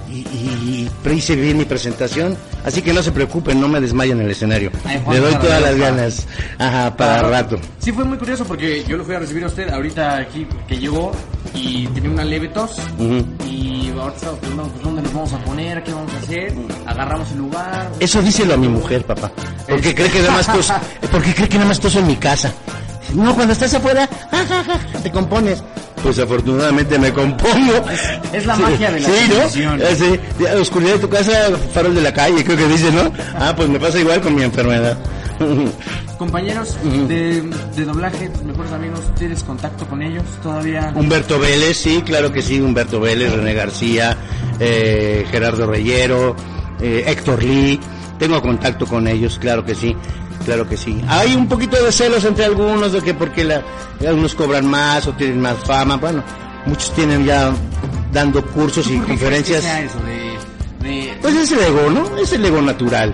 [0.09, 4.25] y, y, hice bien mi presentación Así que no se preocupen, no me desmayen en
[4.25, 4.71] el escenario.
[4.83, 6.27] Ay, Le doy todas las ganas.
[6.57, 7.59] Ajá, para rato.
[7.77, 10.75] Sí, fue muy curioso porque yo lo fui a recibir a usted ahorita aquí que
[10.75, 11.11] llegó
[11.53, 12.79] y tenía una leve tos.
[12.97, 13.23] Ujú.
[13.47, 16.55] Y ahorita estamos preguntando pues, dónde nos vamos a poner, qué vamos a hacer.
[16.87, 17.91] Agarramos el lugar.
[17.99, 19.31] Eso díselo a mi mujer, papá.
[19.69, 20.73] Porque cree que nada más toso,
[21.11, 22.51] porque cree que nada más toso en mi casa.
[23.13, 25.63] No, cuando estás afuera, ja, ja, ja, te compones.
[26.05, 27.83] Pues afortunadamente me compongo.
[28.31, 29.09] es la magia de la
[29.49, 29.63] Sí.
[29.63, 29.73] ¿no?
[29.73, 30.45] Eh, sí.
[30.61, 31.31] Oscuridad de tu casa,
[31.73, 33.11] farol de la calle, creo que dice, ¿no?
[33.33, 34.99] Ah, pues me pasa igual con mi enfermedad.
[36.19, 36.77] Compañeros
[37.07, 37.41] de,
[37.75, 40.23] de doblaje, tus mejores amigos, ¿tienes contacto con ellos?
[40.43, 40.93] Todavía.
[40.95, 44.15] Humberto Vélez, sí, claro que sí, Humberto Vélez, René García,
[44.59, 46.35] eh, Gerardo Reyero,
[46.81, 47.79] eh, Héctor Lee,
[48.19, 49.95] tengo contacto con ellos, claro que sí,
[50.45, 51.01] claro que sí.
[51.07, 53.61] Hay un poquito de celos entre algunos de que porque la,
[54.07, 56.23] algunos cobran más o tienen más fama, bueno,
[56.65, 57.51] muchos tienen ya
[58.13, 59.63] dando cursos y ¿Por qué crees que conferencias.
[59.63, 62.17] sea eso de, de- Pues es el ego, ¿no?
[62.17, 63.13] Es el ego natural.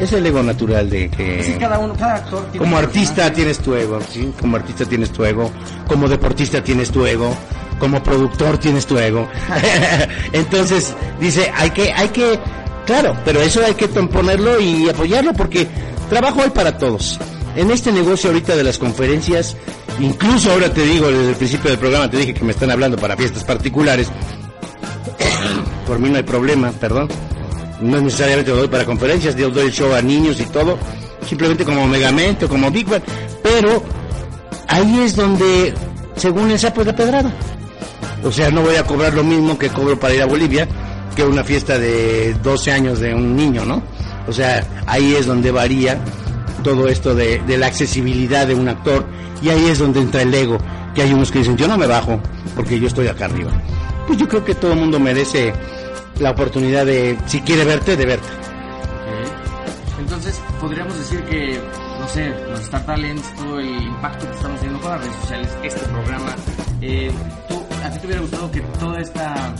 [0.00, 1.42] Es el ego natural de que...
[1.44, 4.32] Sí, cada uno, cada actor tiene Como artista tienes tu ego, ¿sí?
[4.40, 5.52] Como artista tienes tu ego,
[5.86, 7.32] como deportista tienes tu ego,
[7.78, 9.28] como productor tienes tu ego.
[10.32, 12.40] Entonces, dice, hay que, hay que,
[12.86, 15.68] claro, pero eso hay que ponerlo y apoyarlo porque
[16.08, 17.18] trabajo hay para todos.
[17.56, 19.56] En este negocio ahorita de las conferencias,
[20.00, 22.96] incluso ahora te digo, desde el principio del programa te dije que me están hablando
[22.96, 24.08] para fiestas particulares.
[25.86, 27.08] Por mí no hay problema, perdón.
[27.80, 30.78] No necesariamente lo doy para conferencias, yo doy el show a niños y todo,
[31.26, 33.02] simplemente como Megamente o como Big Bang,
[33.42, 33.82] pero
[34.68, 35.74] ahí es donde,
[36.16, 37.32] según el sapo es la pedrada.
[38.24, 40.66] O sea, no voy a cobrar lo mismo que cobro para ir a Bolivia
[41.14, 43.82] que una fiesta de 12 años de un niño, ¿no?
[44.26, 45.98] O sea, ahí es donde varía
[46.62, 49.04] todo esto de, la accesibilidad de un actor
[49.42, 50.58] y ahí es donde entra el ego,
[50.94, 52.20] que hay unos que dicen, yo no me bajo
[52.56, 53.50] porque yo estoy acá arriba.
[54.06, 55.52] Pues yo creo que todo el mundo merece
[56.18, 58.28] la oportunidad de, si quiere verte, de verte.
[59.98, 61.58] Entonces, podríamos decir que,
[62.00, 65.56] no sé, los Star Talents, todo el impacto que estamos teniendo con las redes sociales,
[65.62, 66.36] este programa,
[66.80, 67.10] eh,
[67.48, 69.54] ¿tú, ¿a ti te hubiera gustado que toda esta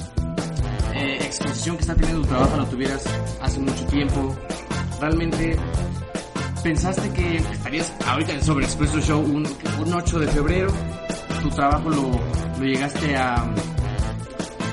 [1.05, 3.05] eh, exposición que está teniendo tu trabajo la tuvieras
[3.41, 4.37] hace mucho tiempo?
[5.01, 5.57] ¿Realmente
[6.63, 9.47] pensaste que estarías ahorita en Sobre Expreso Show un,
[9.81, 10.73] un 8 de febrero?
[11.43, 12.11] ¿Tu trabajo lo,
[12.59, 13.45] lo llegaste a...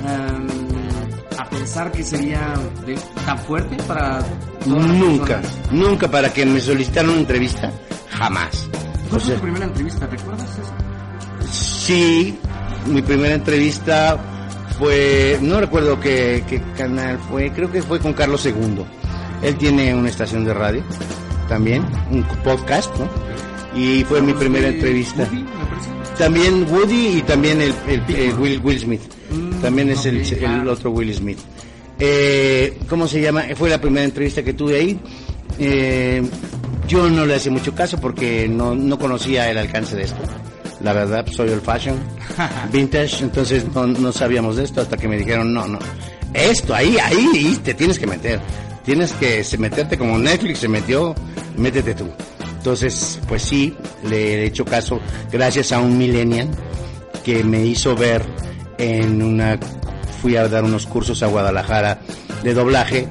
[0.06, 0.48] em,
[1.38, 2.54] a pensar que sería
[2.86, 4.20] de- tan fuerte para
[4.66, 7.72] Nunca, nunca para que me solicitaran una entrevista,
[8.12, 8.70] jamás.
[9.10, 10.06] ¿Cuál fue tu primera entrevista?
[10.08, 11.52] ¿Recuerdas eso?
[11.52, 12.40] Sí,
[12.86, 14.18] mi primera entrevista
[14.82, 18.84] fue, no recuerdo qué, qué canal fue, creo que fue con Carlos II.
[19.44, 20.84] Él tiene una estación de radio
[21.48, 23.08] también, un podcast, ¿no?
[23.80, 25.24] Y fue mi primera entrevista.
[25.24, 25.46] Woody.
[26.18, 29.02] También Woody y también el, el- el Will, Will Smith.
[29.32, 31.38] Mm, También es el, otro Will Smith.
[32.00, 33.44] Eh, ¿Cómo se llama?
[33.56, 35.00] Fue la primera entrevista que tuve ahí.
[35.60, 36.22] Eh,
[36.88, 40.18] yo no le hacía mucho caso porque no, no conocía el alcance de esto.
[40.84, 41.96] La verdad, soy old fashion,
[42.72, 45.80] vintage, entonces no, no sabíamos de esto hasta que me dijeron, no, no,
[46.34, 48.40] esto, ahí, ahí, te tienes que meter.
[48.84, 51.14] Tienes que meterte como Netflix se metió,
[51.56, 52.10] métete tú.
[52.58, 55.00] Entonces, pues sí, le he hecho caso
[55.32, 56.50] gracias a un millennial
[57.24, 58.24] que me hizo ver
[58.78, 59.60] en una
[60.22, 62.00] fui a dar unos cursos a Guadalajara
[62.44, 63.08] de doblaje.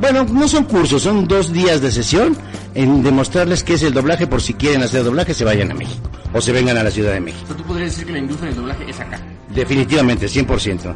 [0.00, 2.36] Bueno, no son cursos, son dos días de sesión
[2.74, 6.10] en demostrarles qué es el doblaje por si quieren hacer doblaje se vayan a México
[6.32, 7.54] o se vengan a la Ciudad de México.
[7.54, 9.20] Tú podrías decir que la industria del doblaje es acá.
[9.50, 10.94] Definitivamente, 100%.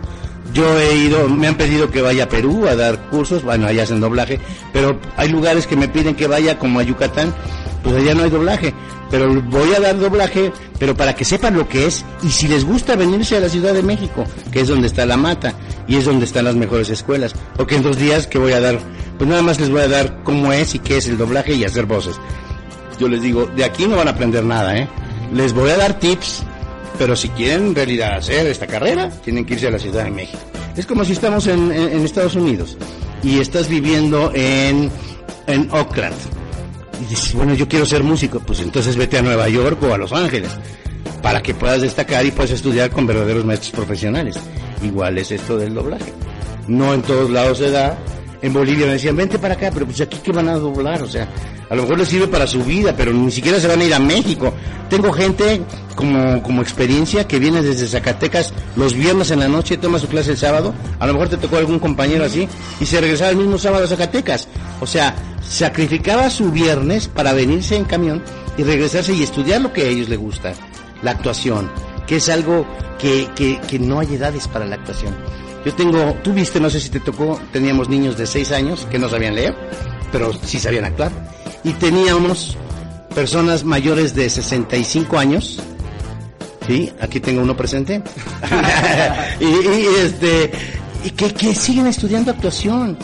[0.59, 3.84] Yo he ido, me han pedido que vaya a Perú a dar cursos, bueno, allá
[3.84, 4.40] hacen doblaje,
[4.72, 7.32] pero hay lugares que me piden que vaya como a Yucatán,
[7.84, 8.74] pues allá no hay doblaje,
[9.09, 10.50] pero voy a dar doblaje,
[10.80, 13.72] pero para que sepan lo que es y si les gusta venirse a la Ciudad
[13.72, 15.54] de México, que es donde está la mata
[15.86, 18.80] y es donde están las mejores escuelas, porque en dos días que voy a dar,
[19.16, 21.62] pues nada más les voy a dar cómo es y qué es el doblaje y
[21.62, 22.16] hacer voces.
[22.98, 24.88] Yo les digo, de aquí no van a aprender nada, ¿eh?
[25.32, 26.42] Les voy a dar tips,
[26.99, 30.11] pero si quieren en realidad hacer esta carrera, tienen que irse a la Ciudad de
[30.11, 30.38] México.
[30.76, 32.76] Es como si estamos en, Estados Unidos
[33.22, 34.90] y estás viviendo en,
[35.46, 36.16] en Oakland.
[37.01, 39.99] Y dices, bueno, yo quiero ser músico, pues entonces vete a Nueva York o a
[39.99, 40.51] Los Ángeles
[41.22, 44.36] para que puedas destacar y puedas estudiar con verdaderos maestros profesionales.
[44.82, 46.12] Igual es esto del doblaje.
[46.66, 47.99] No en todos lados se da.
[48.40, 51.09] En Bolivia me decían, vente para acá, pero pues aquí que van a doblar, o
[51.09, 51.28] sea,
[51.70, 53.94] a lo mejor les sirve para su vida, pero ni siquiera se van a ir
[53.94, 54.52] a México.
[54.88, 55.60] Tengo gente
[55.94, 60.30] como, como experiencia que viene desde Zacatecas los viernes en la noche, toma su clase
[60.32, 62.48] el sábado, a lo mejor te tocó algún compañero así,
[62.80, 64.48] y se regresaba el mismo sábado a Zacatecas.
[64.80, 68.22] O sea, sacrificaba su viernes para venirse en camión
[68.56, 70.54] y regresarse y estudiar lo que a ellos les gusta,
[71.02, 71.70] la actuación,
[72.06, 72.66] que es algo
[72.98, 75.14] que, que, que no hay edades para la actuación.
[75.64, 78.98] Yo tengo, tú viste, no sé si te tocó, teníamos niños de 6 años que
[78.98, 79.54] no sabían leer,
[80.10, 81.12] pero sí sabían actuar.
[81.64, 82.56] Y teníamos
[83.14, 85.61] personas mayores de 65 años,
[86.66, 86.92] ¿sí?
[87.00, 88.02] Aquí tengo uno presente.
[89.40, 90.50] y, este,
[91.04, 92.96] y que, que siguen estudiando actuación.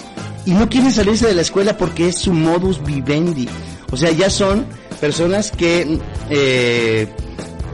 [0.47, 3.49] Y no quieren salirse de la escuela porque es su modus vivendi.
[3.91, 4.67] O sea, ya son
[5.01, 5.99] personas que,
[6.31, 7.09] eh,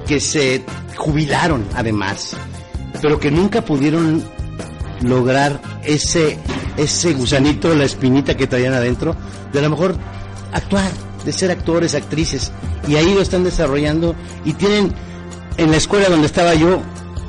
[0.06, 0.62] que se
[0.96, 2.36] jubilaron además,
[3.00, 4.22] pero que nunca pudieron
[5.02, 6.38] lograr ese,
[6.76, 9.16] ese gusanito, la espinita que traían adentro,
[9.52, 9.96] de a lo mejor
[10.52, 10.90] actuar,
[11.24, 12.52] de ser actores, actrices.
[12.88, 14.92] Y ahí lo están desarrollando y tienen,
[15.56, 16.80] en la escuela donde estaba yo,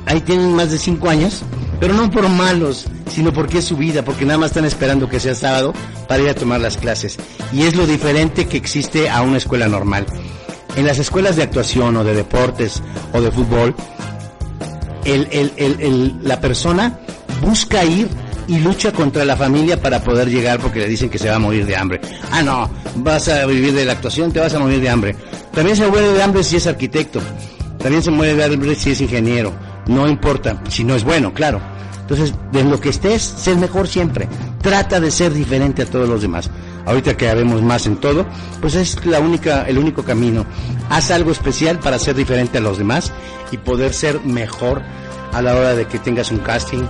[0.06, 1.42] ahí tienen más de cinco años,
[1.80, 5.20] pero no por malos, sino porque es su vida, porque nada más están esperando que
[5.20, 5.72] sea sábado
[6.08, 7.18] para ir a tomar las clases.
[7.52, 10.06] Y es lo diferente que existe a una escuela normal.
[10.76, 13.74] En las escuelas de actuación o de deportes o de fútbol,
[15.04, 16.98] el, el, el, la persona
[17.42, 18.08] busca ir
[18.52, 21.38] y lucha contra la familia para poder llegar porque le dicen que se va a
[21.38, 22.02] morir de hambre.
[22.30, 25.16] Ah, no, vas a vivir de la actuación, te vas a morir de hambre.
[25.54, 27.18] También se muere de hambre si es arquitecto.
[27.78, 29.54] También se muere de hambre si es ingeniero.
[29.86, 31.62] No importa, si no es bueno, claro.
[32.02, 34.28] Entonces, de lo que estés, sé mejor siempre.
[34.60, 36.50] Trata de ser diferente a todos los demás.
[36.84, 38.26] Ahorita que habemos más en todo,
[38.60, 40.44] pues es la única, el único camino.
[40.90, 43.12] Haz algo especial para ser diferente a los demás
[43.50, 44.82] y poder ser mejor
[45.32, 46.82] a la hora de que tengas un casting,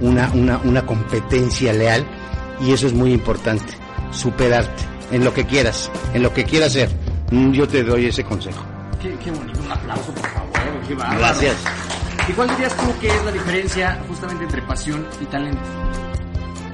[0.00, 2.06] una, una, una competencia leal.
[2.60, 3.72] Y eso es muy importante,
[4.10, 6.90] superarte en lo que quieras, en lo que quieras ser.
[7.52, 8.64] Yo te doy ese consejo.
[9.00, 10.50] Qué, qué bonito, un aplauso por favor.
[10.86, 11.18] Qué bárbaro.
[11.20, 11.56] Gracias.
[12.28, 15.60] ¿Y cuál dirías tú que es la diferencia justamente entre pasión y talento?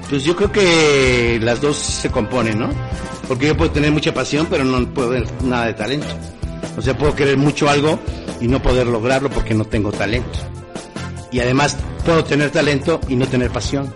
[0.09, 2.69] Pues yo creo que las dos se componen, ¿no?
[3.27, 6.07] Porque yo puedo tener mucha pasión, pero no puedo tener nada de talento.
[6.77, 7.99] O sea, puedo querer mucho algo
[8.39, 10.39] y no poder lograrlo porque no tengo talento.
[11.31, 13.93] Y además puedo tener talento y no tener pasión.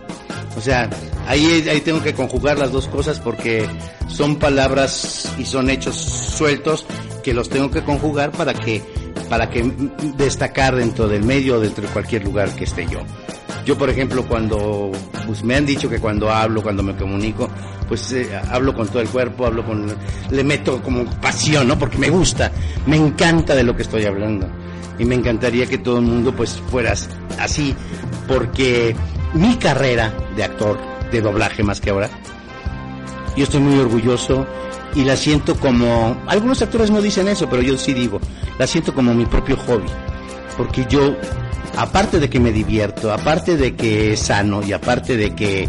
[0.58, 0.90] O sea,
[1.28, 3.66] ahí, ahí tengo que conjugar las dos cosas porque
[4.08, 6.86] son palabras y son hechos sueltos
[7.24, 8.82] que los tengo que conjugar para que,
[9.30, 9.64] para que
[10.18, 13.00] destacar dentro del medio o dentro de cualquier lugar que esté yo.
[13.66, 14.92] Yo, por ejemplo, cuando
[15.26, 17.48] pues, me han dicho que cuando hablo, cuando me comunico,
[17.88, 19.96] pues eh, hablo con todo el cuerpo, hablo con,
[20.32, 21.78] le meto como pasión, ¿no?
[21.78, 22.52] Porque me gusta,
[22.88, 24.48] me encanta de lo que estoy hablando.
[25.02, 27.76] Y me encantaría que todo el mundo pues fueras así,
[28.28, 28.96] porque
[29.34, 30.78] mi carrera de actor,
[31.12, 32.08] de doblaje más que ahora,
[33.36, 34.46] yo estoy muy orgulloso
[34.94, 38.22] y la siento como, algunos actores no dicen eso, pero yo sí digo,
[38.60, 39.90] la siento como mi propio hobby,
[40.56, 41.16] porque yo
[41.78, 45.68] aparte de que me divierto, aparte de que es sano y aparte de que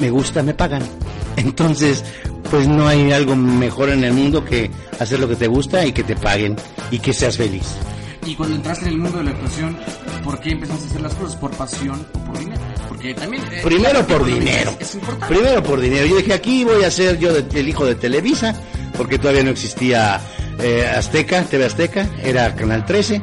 [0.00, 0.82] me gusta, me pagan.
[1.36, 2.02] Entonces,
[2.50, 5.92] pues no hay algo mejor en el mundo que hacer lo que te gusta y
[5.92, 6.56] que te paguen
[6.90, 7.76] y que seas feliz.
[8.24, 9.76] Y cuando entraste en el mundo de la actuación,
[10.22, 11.36] ¿por qué empezaste a hacer las cosas?
[11.36, 12.60] ¿Por pasión o por dinero?
[12.88, 13.42] Porque también...
[13.52, 14.76] eh, Primero por dinero.
[14.78, 15.34] Es importante.
[15.34, 16.06] Primero por dinero.
[16.06, 18.54] Yo dije, aquí voy a ser yo de- el hijo de Televisa,
[18.96, 20.20] porque todavía no existía
[20.60, 23.20] eh, Azteca, TV Azteca, era Canal 13.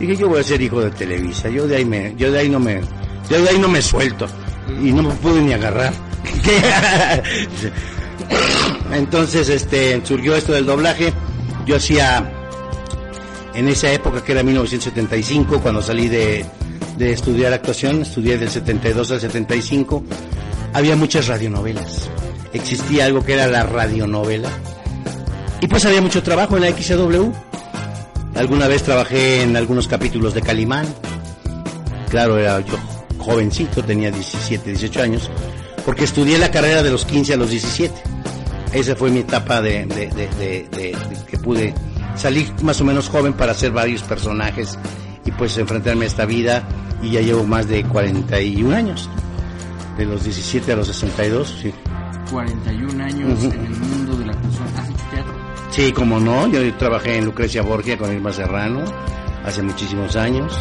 [0.00, 1.50] Dije, yo voy a ser hijo de Televisa.
[1.50, 2.80] Yo de ahí me, yo de ahí no me,
[3.28, 4.26] yo de ahí no me suelto.
[4.82, 5.92] Y no me pude ni agarrar.
[8.92, 11.12] Entonces, este, surgió esto del doblaje.
[11.66, 12.32] Yo hacía,
[13.58, 16.46] en esa época que era 1975, cuando salí de,
[16.96, 20.04] de estudiar actuación, estudié del 72 al 75,
[20.72, 22.08] había muchas radionovelas.
[22.52, 24.48] Existía algo que era la radionovela.
[25.60, 27.32] Y pues había mucho trabajo en la XW.
[28.36, 30.86] Alguna vez trabajé en algunos capítulos de Calimán.
[32.10, 32.78] Claro, era yo
[33.18, 35.30] jovencito, tenía 17, 18 años,
[35.84, 37.92] porque estudié la carrera de los 15 a los 17.
[38.72, 39.84] Esa fue mi etapa de,
[41.28, 41.74] que pude
[42.18, 44.78] salir más o menos joven para hacer varios personajes
[45.24, 46.62] y pues enfrentarme a esta vida
[47.02, 49.08] y ya llevo más de 41 años.
[49.96, 51.74] De los 17 a los 62, sí.
[52.30, 54.66] 41 años en el mundo de la actuación.
[54.76, 55.34] ¿Has hecho teatro?
[55.70, 58.84] Sí, como no, yo trabajé en Lucrecia Borgia con Irma Serrano
[59.44, 60.56] hace muchísimos años.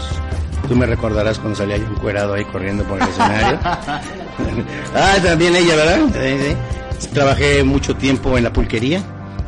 [0.68, 3.60] Tú me recordarás cuando salía yo encuerado ahí corriendo por el escenario.
[3.64, 6.00] ah, también ella, ¿verdad?
[6.14, 6.56] Sí,
[7.00, 7.10] sí.
[7.14, 9.02] Trabajé mucho tiempo en la pulquería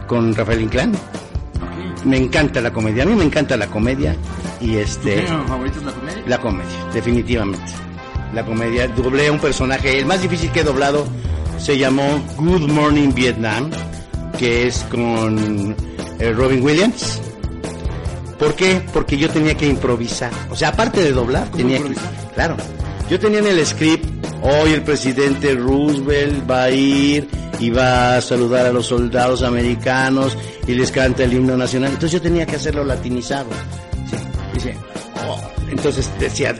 [0.07, 0.93] con Rafael Inclán.
[2.05, 4.15] Me encanta la comedia, a mí me encanta la comedia
[4.61, 6.23] y ¿Tu este favorito es la comedia?
[6.27, 7.71] la comedia, definitivamente.
[8.33, 11.07] La comedia, doblé un personaje, el más difícil que he doblado
[11.57, 13.69] se llamó Good Morning Vietnam,
[14.37, 15.75] que es con
[16.19, 17.21] eh, Robin Williams.
[18.37, 18.81] ¿Por qué?
[18.93, 20.31] Porque yo tenía que improvisar.
[20.49, 21.95] O sea, aparte de doblar, ¿Cómo tenía que...
[22.33, 22.55] Claro.
[23.09, 24.05] Yo tenía en el script,
[24.41, 27.27] hoy el presidente Roosevelt va a ir
[27.59, 30.37] y va a saludar a los soldados americanos
[30.67, 31.91] y les canta el himno nacional.
[31.91, 33.49] Entonces yo tenía que hacerlo latinizado.
[35.69, 35.75] Sí.
[35.75, 36.55] Entonces decía,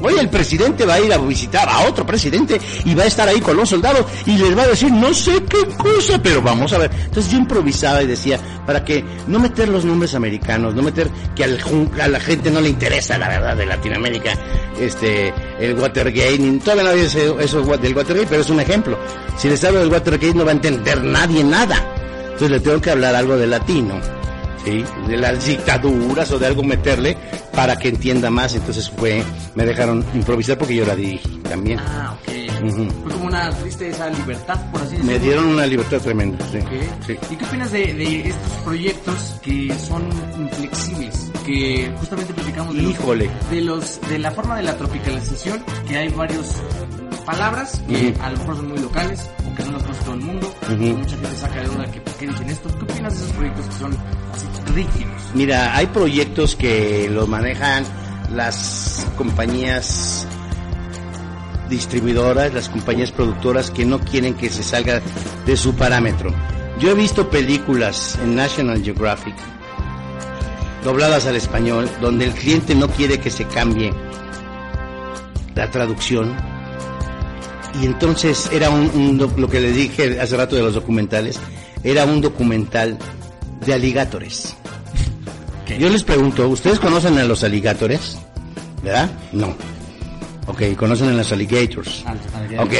[0.00, 3.28] hoy el presidente va a ir a visitar a otro presidente y va a estar
[3.28, 6.72] ahí con los soldados y les va a decir no sé qué cosa, pero vamos
[6.72, 6.90] a ver.
[7.04, 11.44] Entonces yo improvisaba y decía, para que no meter los nombres americanos, no meter que
[11.44, 11.58] al,
[12.00, 14.32] a la gente no le interesa la verdad de Latinoamérica,
[14.80, 18.98] este, el Watergate, ni todavía nadie dice eso del Watergate, pero es un ejemplo.
[19.36, 21.84] Si les hablo del Watergate no va a entender nadie nada.
[22.24, 24.00] Entonces le tengo que hablar algo de latino
[25.06, 27.16] de las dictaduras o de algo meterle
[27.58, 28.54] para que entienda más.
[28.54, 29.24] Entonces fue,
[29.56, 31.80] me dejaron improvisar porque yo la dirigí también.
[31.80, 32.32] Ah, ok.
[33.02, 35.12] Fue como una triste esa libertad, por así decirlo.
[35.12, 36.58] Me dieron una libertad tremenda, sí.
[37.30, 41.32] ¿Y qué opinas de, estos proyectos que son inflexibles?
[41.44, 43.30] Que justamente platicamos de Híjole.
[43.50, 46.54] de los de la forma de la tropicalización, que hay varios
[47.26, 49.28] palabras que a lo mejor son muy locales
[49.68, 50.54] no las conoce todo el mundo.
[50.68, 52.68] Mucha gente saca de duda que por qué dicen esto.
[52.68, 53.96] ¿Qué opinas de esos proyectos que son
[54.32, 55.22] así rígidos?
[55.34, 57.84] Mira, hay proyectos que los manejan
[58.32, 60.26] las compañías
[61.68, 65.02] distribuidoras, las compañías productoras que no quieren que se salga
[65.44, 66.32] de su parámetro.
[66.80, 69.34] Yo he visto películas en National Geographic
[70.84, 73.92] dobladas al español donde el cliente no quiere que se cambie
[75.54, 76.36] la traducción
[77.80, 81.38] y entonces era un, lo que le dije hace rato de los documentales,
[81.82, 82.98] era un documental
[83.64, 84.54] de aligatores.
[85.78, 88.18] Yo les pregunto, ¿ustedes conocen a los aligatores?
[88.82, 89.10] ¿Verdad?
[89.32, 89.54] No.
[90.46, 92.04] Ok, conocen a los alligators.
[92.58, 92.72] Ok,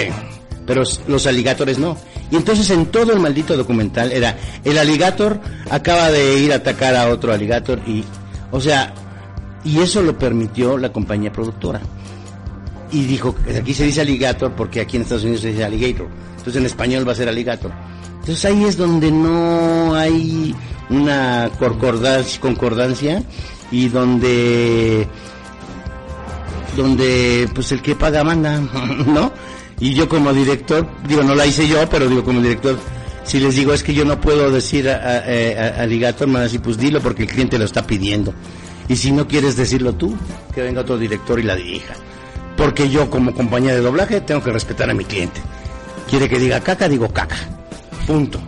[0.66, 1.96] pero los aligatores no.
[2.30, 6.96] Y entonces en todo el maldito documental era, el aligator acaba de ir a atacar
[6.96, 8.04] a otro aligator y,
[8.50, 8.94] o sea,
[9.64, 11.80] y eso lo permitió la compañía productora
[12.90, 16.08] y dijo, aquí se dice alligator porque aquí en Estados Unidos se dice alligator.
[16.30, 17.72] Entonces en español va a ser alligator.
[18.20, 20.54] Entonces ahí es donde no hay
[20.90, 23.22] una concordancia
[23.70, 25.06] y donde
[26.76, 28.60] donde pues el que paga manda,
[29.06, 29.32] ¿no?
[29.80, 32.78] Y yo como director, digo, no la hice yo, pero digo como director,
[33.24, 37.22] si les digo es que yo no puedo decir a, alligator, me pues dilo porque
[37.22, 38.32] el cliente lo está pidiendo.
[38.88, 40.16] Y si no quieres decirlo tú,
[40.54, 41.94] que venga otro director y la dirija
[42.58, 45.40] porque yo como compañía de doblaje tengo que respetar a mi cliente.
[46.10, 47.36] Quiere que diga caca, digo caca.
[48.06, 48.40] Punto.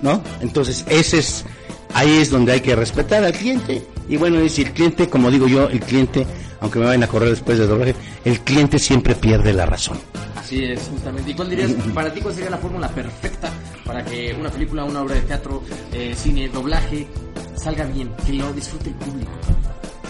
[0.00, 0.22] ¿No?
[0.40, 1.44] Entonces, ese es
[1.92, 3.84] ahí es donde hay que respetar al cliente.
[4.08, 6.24] Y bueno, si el cliente, como digo yo, el cliente,
[6.60, 9.98] aunque me vayan a correr después de doblaje, el cliente siempre pierde la razón.
[10.36, 11.32] Así es, justamente.
[11.32, 13.50] ¿Y cuál dirías, para ti, cuál sería la fórmula perfecta
[13.84, 17.08] para que una película, una obra de teatro, eh, cine, doblaje,
[17.56, 19.32] salga bien, que lo disfrute el público?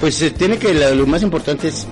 [0.01, 1.87] Pues eh, tiene que, lo más importante es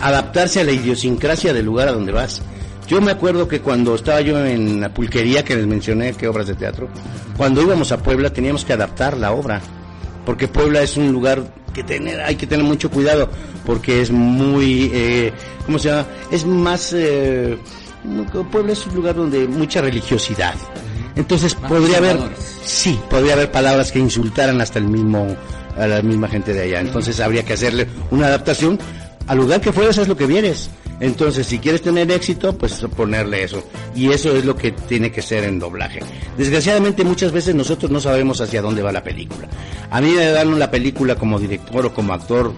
[0.00, 2.42] adaptarse a la idiosincrasia del lugar a donde vas.
[2.88, 6.46] Yo me acuerdo que cuando estaba yo en la pulquería que les mencioné, que obras
[6.46, 6.88] de teatro,
[7.36, 9.60] cuando íbamos a Puebla teníamos que adaptar la obra,
[10.24, 11.42] porque Puebla es un lugar
[11.74, 13.28] que tener, hay que tener mucho cuidado,
[13.66, 15.32] porque es muy, eh,
[15.66, 16.06] ¿cómo se llama?
[16.30, 17.58] Es más, eh,
[18.50, 20.54] Puebla es un lugar donde mucha religiosidad.
[21.14, 22.16] Entonces podría haber,
[22.64, 25.26] sí, podría haber palabras que insultaran hasta el mismo,
[25.76, 26.80] a la misma gente de allá.
[26.80, 28.78] Entonces habría que hacerle una adaptación
[29.28, 30.70] al lugar que fueras es lo que vienes.
[31.00, 33.62] Entonces, si quieres tener éxito, pues ponerle eso.
[33.94, 36.00] Y eso es lo que tiene que ser en doblaje.
[36.36, 39.48] Desgraciadamente, muchas veces nosotros no sabemos hacia dónde va la película.
[39.90, 42.52] A mí me dan la película como director o como actor.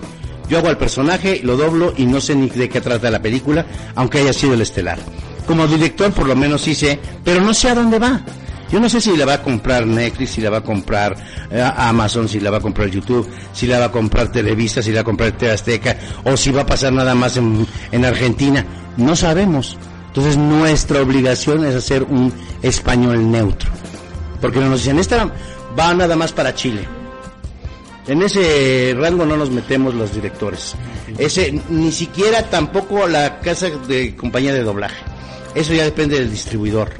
[0.49, 3.66] Yo hago al personaje, lo doblo y no sé ni de qué trata la película,
[3.95, 4.99] aunque haya sido el estelar.
[5.47, 8.21] Como director, por lo menos sí sé, pero no sé a dónde va.
[8.73, 11.16] Yo no sé si la va a comprar Netflix, si la va a comprar
[11.51, 14.91] eh, Amazon, si la va a comprar YouTube, si la va a comprar Televisa, si
[14.91, 18.05] la va a comprar TV Azteca, o si va a pasar nada más en, en
[18.05, 18.64] Argentina.
[18.97, 19.77] No sabemos.
[20.09, 23.71] Entonces nuestra obligación es hacer un español neutro.
[24.41, 25.31] Porque nos dicen, esta
[25.79, 26.87] va nada más para Chile.
[28.07, 30.75] En ese rango no nos metemos los directores.
[31.18, 34.97] Ese ni siquiera tampoco la casa de compañía de doblaje.
[35.55, 36.91] Eso ya depende del distribuidor.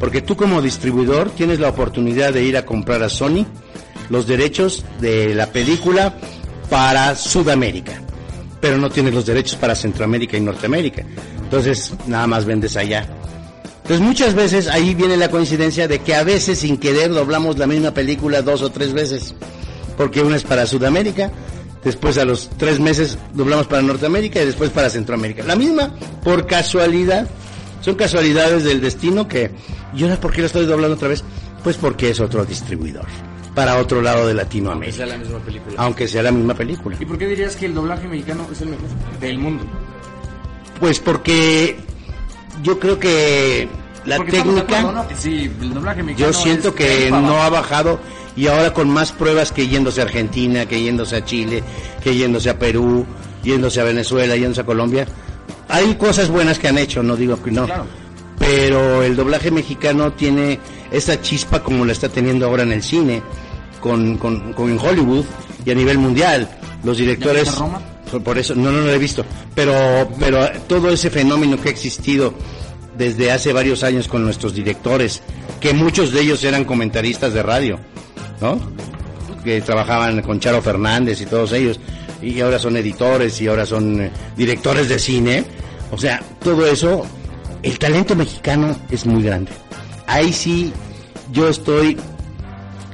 [0.00, 3.46] Porque tú como distribuidor tienes la oportunidad de ir a comprar a Sony
[4.10, 6.14] los derechos de la película
[6.68, 8.00] para Sudamérica,
[8.60, 11.04] pero no tienes los derechos para Centroamérica y Norteamérica.
[11.42, 13.06] Entonces, nada más vendes allá.
[13.82, 17.66] Entonces, muchas veces ahí viene la coincidencia de que a veces sin querer doblamos la
[17.66, 19.34] misma película dos o tres veces,
[19.96, 21.30] porque una es para Sudamérica,
[21.84, 25.44] después a los tres meses doblamos para Norteamérica y después para Centroamérica.
[25.44, 27.28] La misma, por casualidad,
[27.84, 29.50] son casualidades del destino que...
[29.94, 31.22] ¿Y ahora por qué lo estoy doblando otra vez?
[31.62, 33.04] Pues porque es otro distribuidor
[33.54, 35.02] para otro lado de Latinoamérica.
[35.02, 35.74] Aunque sea la misma película.
[35.76, 36.96] Aunque sea la misma película.
[36.98, 38.88] ¿Y por qué dirías que el doblaje mexicano es el mejor
[39.20, 39.64] del mundo?
[40.80, 41.76] Pues porque
[42.62, 43.68] yo creo que
[44.06, 45.06] la técnica...
[45.14, 48.00] Sí, el doblaje mexicano yo siento que no ha bajado
[48.34, 51.62] y ahora con más pruebas que yéndose a Argentina, que yéndose a Chile,
[52.02, 53.04] que yéndose a Perú,
[53.42, 55.06] yéndose a Venezuela, yéndose a Colombia.
[55.74, 57.66] Hay cosas buenas que han hecho, no digo que no.
[57.66, 57.86] Claro.
[58.38, 60.60] Pero el doblaje mexicano tiene
[60.92, 63.20] esa chispa como la está teniendo ahora en el cine,
[63.80, 65.24] con, con, con en Hollywood
[65.66, 66.48] y a nivel mundial.
[66.84, 67.46] Los directores...
[67.46, 67.82] viste Roma?
[68.22, 69.24] Por eso, no, no, no lo he visto.
[69.52, 72.34] Pero, pero todo ese fenómeno que ha existido
[72.96, 75.22] desde hace varios años con nuestros directores,
[75.58, 77.80] que muchos de ellos eran comentaristas de radio,
[78.40, 78.60] ¿no?
[79.42, 81.80] Que trabajaban con Charo Fernández y todos ellos,
[82.24, 85.44] y ahora son editores y ahora son eh, directores de cine.
[85.90, 87.06] O sea, todo eso,
[87.62, 89.52] el talento mexicano es muy grande.
[90.06, 90.72] Ahí sí,
[91.32, 91.96] yo estoy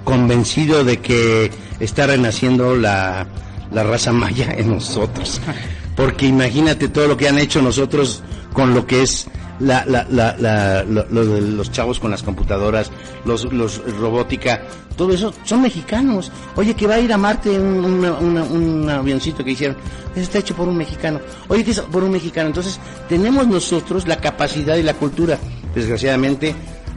[0.05, 3.27] convencido de que está renaciendo la,
[3.73, 5.41] la raza maya en nosotros.
[5.97, 8.23] Porque imagínate todo lo que han hecho nosotros
[8.53, 9.27] con lo que es
[9.61, 10.07] la, la,
[10.39, 12.91] la, los chavos con las computadoras,
[13.25, 14.63] los, los robótica,
[14.97, 16.31] todo eso son mexicanos.
[16.57, 19.77] Oye, que va a ir a Marte un, un avioncito que hicieron,
[20.13, 21.21] eso está hecho por un mexicano.
[21.49, 22.49] Oye, que es por un mexicano.
[22.49, 25.39] Entonces, tenemos nosotros la capacidad y la cultura.
[25.75, 26.55] Desgraciadamente,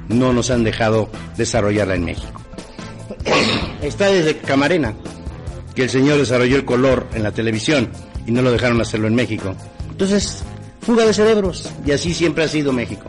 [0.09, 2.41] no nos han dejado desarrollarla en México.
[3.81, 4.93] Está desde Camarena,
[5.75, 7.89] que el señor desarrolló el color en la televisión
[8.25, 9.55] y no lo dejaron hacerlo en México.
[9.89, 10.43] Entonces,
[10.83, 13.05] fuga de cerebros, y así siempre ha sido México.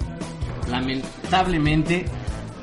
[0.71, 2.07] Lamentablemente,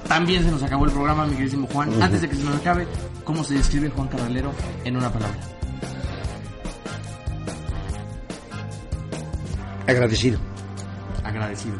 [0.07, 2.01] también se nos acabó el programa, mi queridísimo Juan.
[2.01, 2.87] Antes de que se nos acabe,
[3.23, 4.51] ¿cómo se describe Juan Carralero
[4.83, 5.39] en una palabra?
[9.87, 10.39] Agradecido.
[11.23, 11.75] Agradecido.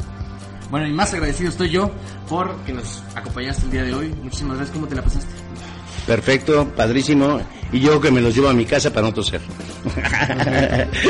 [0.69, 1.91] Bueno, y más agradecido estoy yo
[2.29, 4.15] por que nos acompañaste el día de hoy.
[4.21, 4.75] Muchísimas gracias.
[4.75, 5.40] ¿Cómo te la pasaste?
[6.05, 7.41] Perfecto, padrísimo.
[7.71, 9.41] Y yo que me los llevo a mi casa para no toser.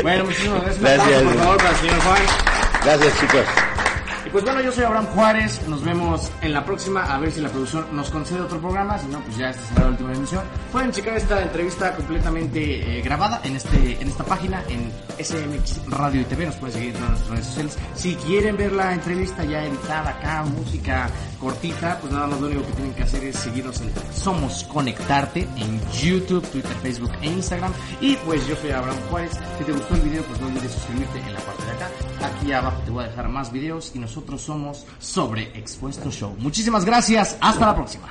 [0.02, 0.80] Bueno, muchísimas gracias.
[0.80, 1.08] Gracias.
[1.08, 2.22] aplauso, por favor, para el señor Juan.
[2.84, 3.46] Gracias, chicos.
[4.24, 5.60] Y pues bueno, yo soy Abraham Juárez.
[5.68, 7.02] Nos vemos en la próxima.
[7.02, 8.98] A ver si la producción nos concede otro programa.
[8.98, 10.44] Si no, pues ya esta será la última emisión.
[10.70, 16.20] Pueden checar esta entrevista completamente eh, grabada en este en esta página, en SMX Radio
[16.20, 16.46] y TV.
[16.46, 17.78] Nos pueden seguir en todas nuestras redes sociales.
[17.94, 21.10] Si quieren ver la entrevista ya editada acá, música
[21.42, 25.48] cortita, pues nada más lo único que tienen que hacer es seguirnos en Somos Conectarte
[25.56, 27.72] en YouTube, Twitter, Facebook e Instagram.
[28.00, 29.32] Y pues yo soy Abraham Juárez.
[29.58, 31.90] Si te gustó el video, pues no olvides suscribirte en la parte de acá.
[32.22, 36.36] Aquí abajo te voy a dejar más videos y nosotros somos Sobre Expuesto Show.
[36.38, 37.36] Muchísimas gracias.
[37.40, 38.08] Hasta la próxima.